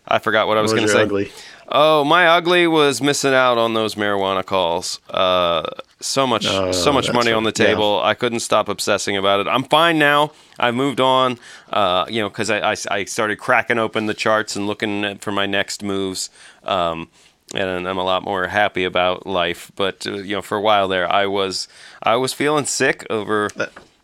[0.06, 1.02] I forgot what I was what going to say.
[1.02, 1.32] ugly?
[1.68, 5.00] Oh, my ugly was missing out on those marijuana calls.
[5.08, 5.62] Uh,
[6.00, 7.58] so much, Oh, so much money on the right.
[7.60, 7.66] Yeah.
[7.66, 8.00] table.
[8.02, 9.46] I couldn't stop obsessing about it.
[9.48, 10.32] I'm fine now.
[10.58, 11.38] I've moved on.
[11.70, 15.32] Uh, you know, because I, I, I started cracking open the charts and looking for
[15.32, 16.28] my next moves.
[16.64, 17.08] Um,
[17.54, 19.70] and I'm a lot more happy about life.
[19.76, 21.68] But uh, you know, for a while there, I was,
[22.02, 23.48] I was feeling sick over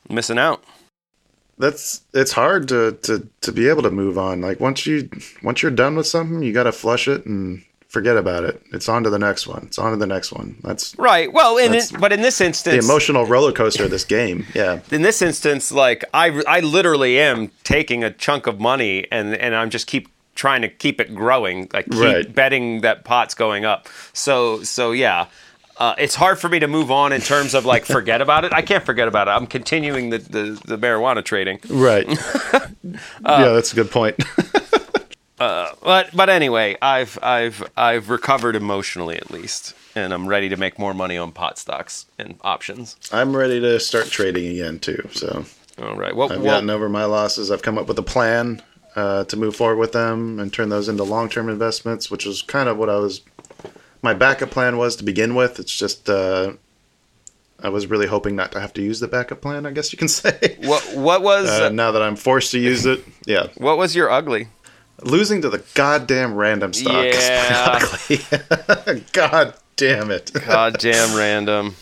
[0.08, 0.62] missing out.
[1.58, 4.40] That's it's hard to, to to be able to move on.
[4.40, 5.08] Like once you
[5.42, 8.62] once you're done with something, you got to flush it and forget about it.
[8.72, 9.64] It's on to the next one.
[9.66, 10.56] It's on to the next one.
[10.62, 11.32] That's Right.
[11.32, 14.46] Well, in it, but in this instance, the emotional roller coaster of this game.
[14.54, 14.80] Yeah.
[14.90, 19.54] in this instance, like I, I literally am taking a chunk of money and and
[19.54, 22.32] I'm just keep trying to keep it growing, like keep Right.
[22.34, 23.88] betting that pot's going up.
[24.12, 25.26] So so yeah.
[25.78, 28.52] Uh, it's hard for me to move on in terms of like forget about it.
[28.52, 29.30] I can't forget about it.
[29.30, 31.60] I'm continuing the, the, the marijuana trading.
[31.68, 32.06] Right.
[32.82, 34.16] yeah, that's a good point.
[35.38, 40.78] But but anyway, I've I've I've recovered emotionally at least, and I'm ready to make
[40.78, 42.96] more money on pot stocks and options.
[43.12, 45.08] I'm ready to start trading again too.
[45.12, 45.44] So
[45.80, 46.14] All right.
[46.14, 47.50] Well, I've well gotten over my losses.
[47.50, 48.60] I've come up with a plan
[48.96, 52.68] uh, to move forward with them and turn those into long-term investments, which is kind
[52.68, 53.20] of what I was.
[54.02, 55.58] My backup plan was to begin with.
[55.58, 56.52] It's just uh,
[57.60, 59.66] I was really hoping not to have to use the backup plan.
[59.66, 60.56] I guess you can say.
[60.62, 64.10] what what was Uh, now that I'm forced to use it, yeah, what was your
[64.10, 64.48] ugly?
[65.04, 67.78] losing to the goddamn random stock Yeah.
[67.80, 69.04] ugly.
[69.12, 70.32] God damn it.
[70.32, 71.76] Goddamn random.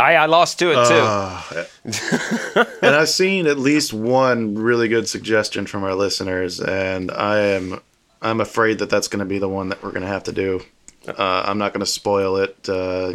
[0.00, 0.94] I I lost to it too.
[0.94, 7.38] Uh, and I've seen at least one really good suggestion from our listeners, and I
[7.40, 7.80] am
[8.22, 10.32] I'm afraid that that's going to be the one that we're going to have to
[10.32, 10.60] do.
[11.08, 12.68] Uh, I'm not going to spoil it.
[12.68, 13.14] Uh,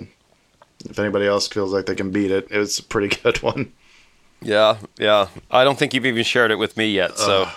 [0.90, 3.72] if anybody else feels like they can beat it, it's a pretty good one.
[4.42, 5.28] yeah, yeah.
[5.52, 7.48] I don't think you've even shared it with me yet, so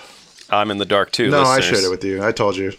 [0.50, 1.30] I'm in the dark too.
[1.30, 2.22] no, I shared it with you.
[2.24, 2.72] I told you.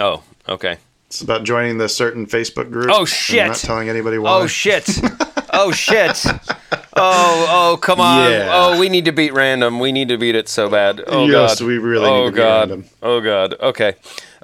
[0.00, 0.78] Oh, okay.
[1.06, 2.90] It's about joining the certain Facebook group.
[2.92, 3.46] Oh, and shit.
[3.46, 4.30] Not telling anybody why.
[4.40, 4.88] Oh shit!
[5.50, 6.22] Oh shit!
[7.00, 8.30] Oh oh come on!
[8.30, 8.48] Yeah.
[8.52, 9.78] Oh, we need to beat random.
[9.78, 11.02] We need to beat it so bad.
[11.06, 11.66] Oh Yes, god.
[11.66, 12.70] we really oh need to beat god.
[12.70, 12.90] random.
[13.02, 13.54] Oh god.
[13.60, 13.94] Okay.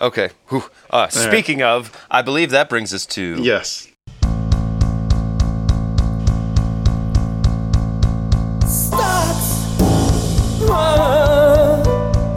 [0.01, 0.31] Okay.
[0.91, 3.89] Uh, speaking of, I believe that brings us to Yes.
[8.67, 9.81] starts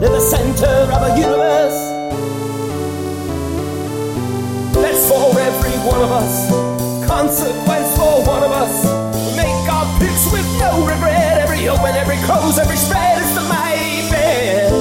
[0.04, 1.78] in the center of a universe.
[4.74, 6.50] That's for every one of us.
[7.06, 8.97] Consequence for one of us.
[10.30, 11.38] Make with no regret.
[11.42, 14.72] Every open, every close, every spread is the my bed.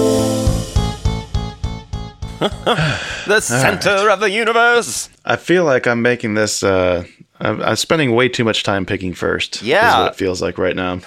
[3.27, 5.09] the center of the universe.
[5.25, 6.63] I feel like I'm making this.
[6.63, 7.05] Uh,
[7.39, 9.57] I'm, I'm spending way too much time picking first.
[9.57, 10.01] Is Yeah.
[10.01, 10.99] what it feels like right now.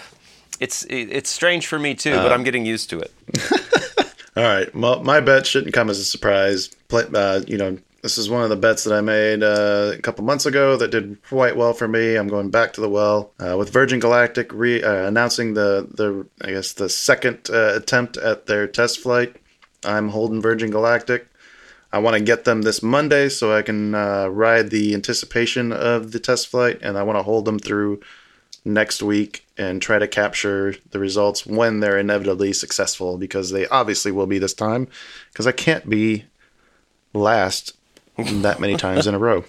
[0.58, 2.22] It's it's strange for me too, Uh.
[2.22, 3.12] but I'm getting used to it.
[4.36, 4.72] All right.
[4.74, 6.68] Well, my bet shouldn't come as a surprise.
[6.88, 10.00] Play, uh, you know, this is one of the bets that I made uh, a
[10.00, 12.16] couple months ago that did quite well for me.
[12.16, 16.26] I'm going back to the well uh, with Virgin Galactic re- uh, announcing the the
[16.40, 19.36] I guess the second uh, attempt at their test flight.
[19.84, 21.26] I'm holding Virgin Galactic.
[21.92, 26.12] I want to get them this Monday so I can uh, ride the anticipation of
[26.12, 28.00] the test flight, and I want to hold them through
[28.64, 34.12] next week and try to capture the results when they're inevitably successful because they obviously
[34.12, 34.86] will be this time
[35.32, 36.26] because I can't be
[37.14, 37.74] last
[38.42, 39.44] that many times in a row.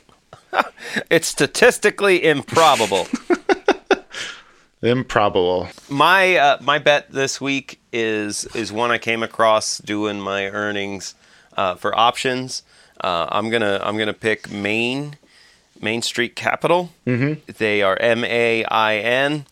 [1.10, 3.08] It's statistically improbable.
[4.82, 5.68] Improbable.
[5.90, 11.14] my uh, my bet this week is is one I came across doing my earnings
[11.56, 12.64] uh, for options.
[13.00, 15.18] Uh, I'm gonna I'm gonna pick Main
[15.80, 16.90] Main Street Capital.
[17.06, 17.52] Mm-hmm.
[17.60, 19.46] They are M A I N.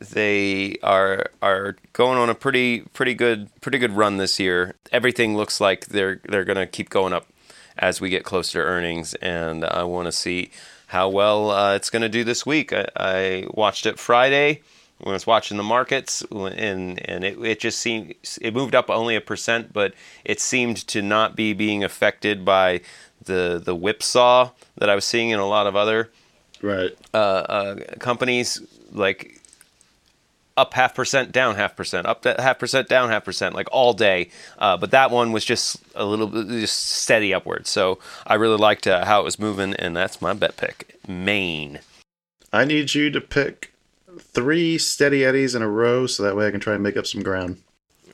[0.00, 4.74] They are are going on a pretty pretty good pretty good run this year.
[4.90, 7.26] Everything looks like they're they're gonna keep going up
[7.78, 10.50] as we get closer to earnings, and I want to see
[10.88, 12.72] how well uh, it's going to do this week.
[12.72, 14.62] I, I watched it Friday
[14.98, 18.90] when I was watching the markets, and and it, it just seemed it moved up
[18.90, 19.94] only a percent, but
[20.24, 22.80] it seemed to not be being affected by
[23.24, 26.10] the the whipsaw that I was seeing in a lot of other
[26.62, 26.96] Right.
[27.12, 28.62] uh, uh, companies
[28.92, 29.40] like
[30.56, 34.30] up half percent, down half percent, up half percent, down half percent, like all day.
[34.58, 37.66] Uh, but that one was just a little bit just steady upward.
[37.66, 40.98] So I really liked uh, how it was moving, and that's my bet pick.
[41.08, 41.80] Main.
[42.52, 43.72] I need you to pick
[44.18, 47.06] three steady eddies in a row so that way I can try and make up
[47.06, 47.60] some ground.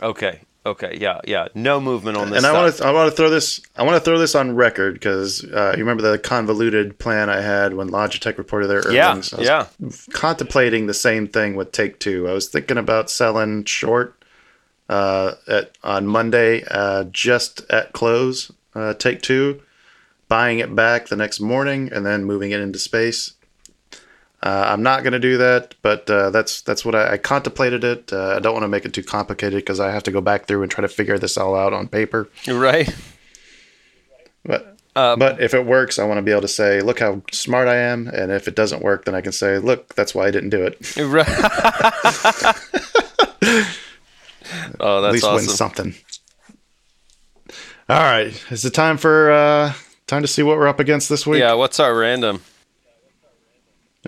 [0.02, 0.40] Okay.
[0.66, 0.98] Okay.
[1.00, 1.20] Yeah.
[1.26, 1.48] Yeah.
[1.54, 2.36] No movement on this.
[2.38, 4.54] and I want to I want to throw this I want to throw this on
[4.54, 9.32] record because uh, you remember the convoluted plan I had when Logitech reported their earnings.
[9.38, 9.66] Yeah.
[9.80, 9.88] Yeah.
[10.12, 12.28] contemplating the same thing with Take Two.
[12.28, 14.22] I was thinking about selling short
[14.90, 18.52] uh, at on Monday, uh, just at close.
[18.74, 19.62] Uh, Take Two,
[20.28, 23.32] buying it back the next morning, and then moving it into space.
[24.42, 27.84] Uh, I'm not going to do that, but uh, that's that's what I, I contemplated
[27.84, 28.10] it.
[28.12, 30.46] Uh, I don't want to make it too complicated because I have to go back
[30.46, 32.28] through and try to figure this all out on paper.
[32.48, 32.88] Right.
[34.44, 37.20] But Um, but if it works, I want to be able to say, "Look how
[37.30, 40.26] smart I am," and if it doesn't work, then I can say, "Look, that's why
[40.26, 41.28] I didn't do it." Right.
[44.80, 45.94] oh, At that's least win something.
[47.88, 49.72] All right, is it time for uh,
[50.06, 51.40] time to see what we're up against this week?
[51.40, 51.54] Yeah.
[51.54, 52.42] What's our random?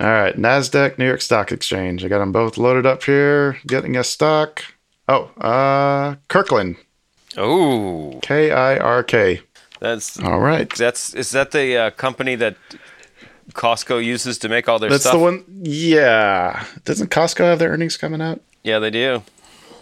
[0.00, 2.04] All right, Nasdaq, New York Stock Exchange.
[2.04, 3.58] I got them both loaded up here.
[3.66, 4.64] Getting a stock.
[5.08, 6.76] Oh, uh, Kirkland,
[7.36, 9.40] Oh, K I R K.
[9.80, 12.56] that's All right, that's is that the uh, company that
[13.52, 15.14] Costco uses to make all their that's stuff?
[15.14, 15.44] the one.
[15.48, 18.40] Yeah, doesn't Costco have their earnings coming out?
[18.62, 19.22] Yeah, they do.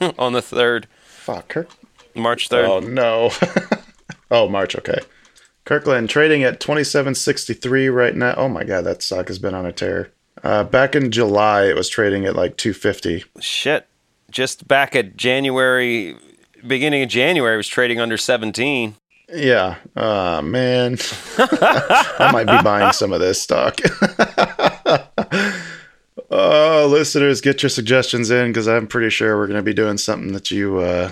[0.19, 1.69] On the third, Fuck, Kirk.
[2.17, 2.65] March third.
[2.65, 3.31] Oh no.
[4.33, 4.75] oh, March.
[4.77, 4.99] Okay.
[5.65, 8.35] Kirkland trading at twenty seven sixty three right now.
[8.37, 10.11] Oh my god, that stock has been on a tear.
[10.43, 13.25] Uh, back in July, it was trading at like two fifty.
[13.41, 13.87] Shit.
[14.31, 16.17] Just back at January,
[16.67, 18.95] beginning of January, it was trading under 17.
[19.35, 19.77] Yeah.
[19.97, 20.99] Oh man,
[21.39, 23.81] I might be buying some of this stock.
[26.33, 29.99] Oh, listeners, get your suggestions in because I'm pretty sure we're going to be doing
[29.99, 31.11] something that you uh,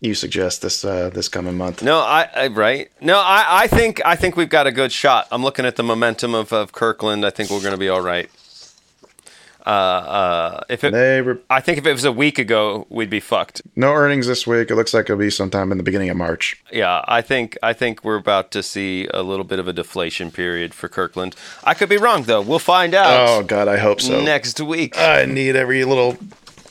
[0.00, 1.82] you suggest this uh, this coming month.
[1.82, 2.90] No, I, I right.
[3.00, 5.26] No, I, I think I think we've got a good shot.
[5.32, 7.24] I'm looking at the momentum of, of Kirkland.
[7.24, 8.30] I think we're going to be all right.
[9.66, 10.94] Uh, uh, if it,
[11.50, 13.60] I think if it was a week ago, we'd be fucked.
[13.76, 14.70] no earnings this week.
[14.70, 16.62] It looks like it'll be sometime in the beginning of March.
[16.72, 20.30] Yeah, I think I think we're about to see a little bit of a deflation
[20.30, 21.36] period for Kirkland.
[21.64, 22.40] I could be wrong though.
[22.40, 23.28] We'll find out.
[23.28, 24.22] Oh God, I hope so.
[24.22, 24.96] next week.
[24.96, 26.16] I need every little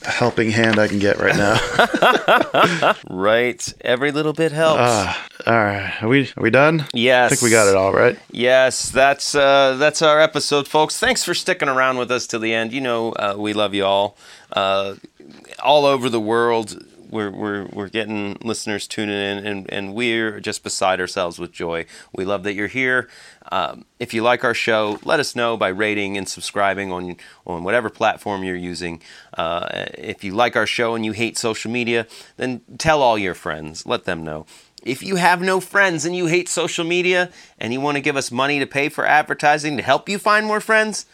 [0.04, 2.96] helping hand I can get right now.
[3.10, 4.80] right, every little bit helps.
[4.80, 5.14] Uh,
[5.46, 6.86] All right, are we are we done?
[6.94, 7.32] Yes.
[7.32, 8.18] I think we got it all right.
[8.32, 10.98] Yes, that's uh, that's our episode, folks.
[11.00, 12.74] Thanks for sticking around with us till the end.
[12.74, 14.18] You know, uh, we love you all,
[14.54, 14.96] uh,
[15.64, 16.84] all over the world.
[17.10, 21.86] We're, we're, we're getting listeners tuning in, and, and we're just beside ourselves with joy.
[22.14, 23.10] We love that you're here.
[23.52, 27.64] Um, if you like our show, let us know by rating and subscribing on on
[27.64, 29.02] whatever platform you're using.
[29.38, 33.34] Uh, if you like our show and you hate social media, then tell all your
[33.34, 33.86] friends.
[33.86, 34.46] Let them know.
[34.84, 38.16] If you have no friends and you hate social media and you want to give
[38.16, 41.06] us money to pay for advertising to help you find more friends,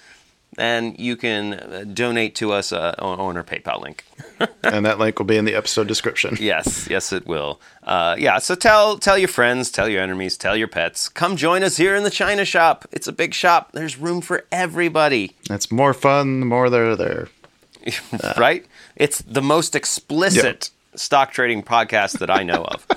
[0.56, 4.06] then you can uh, donate to us uh, on, on our PayPal link.
[4.64, 6.38] and that link will be in the episode description.
[6.40, 7.60] Yes, yes, it will.
[7.84, 11.10] Uh, yeah, so tell tell your friends, tell your enemies, tell your pets.
[11.10, 12.86] Come join us here in the China shop.
[12.92, 13.72] It's a big shop.
[13.74, 17.30] There's room for everybody, It's more fun the more they're there.
[18.38, 18.66] right?
[18.96, 22.88] It's the most explicit stock trading podcast that I know of.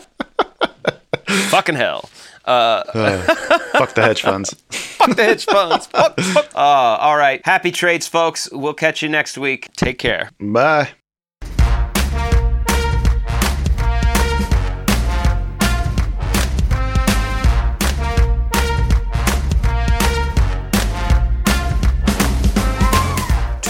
[1.51, 2.09] Fucking hell.
[2.47, 4.55] Fuck the hedge funds.
[4.71, 5.87] Fuck the hedge funds.
[5.87, 6.47] Fuck, fuck.
[6.55, 7.41] Uh, all right.
[7.45, 8.51] Happy trades, folks.
[8.51, 9.69] We'll catch you next week.
[9.77, 10.31] Take care.
[10.41, 10.91] Bye.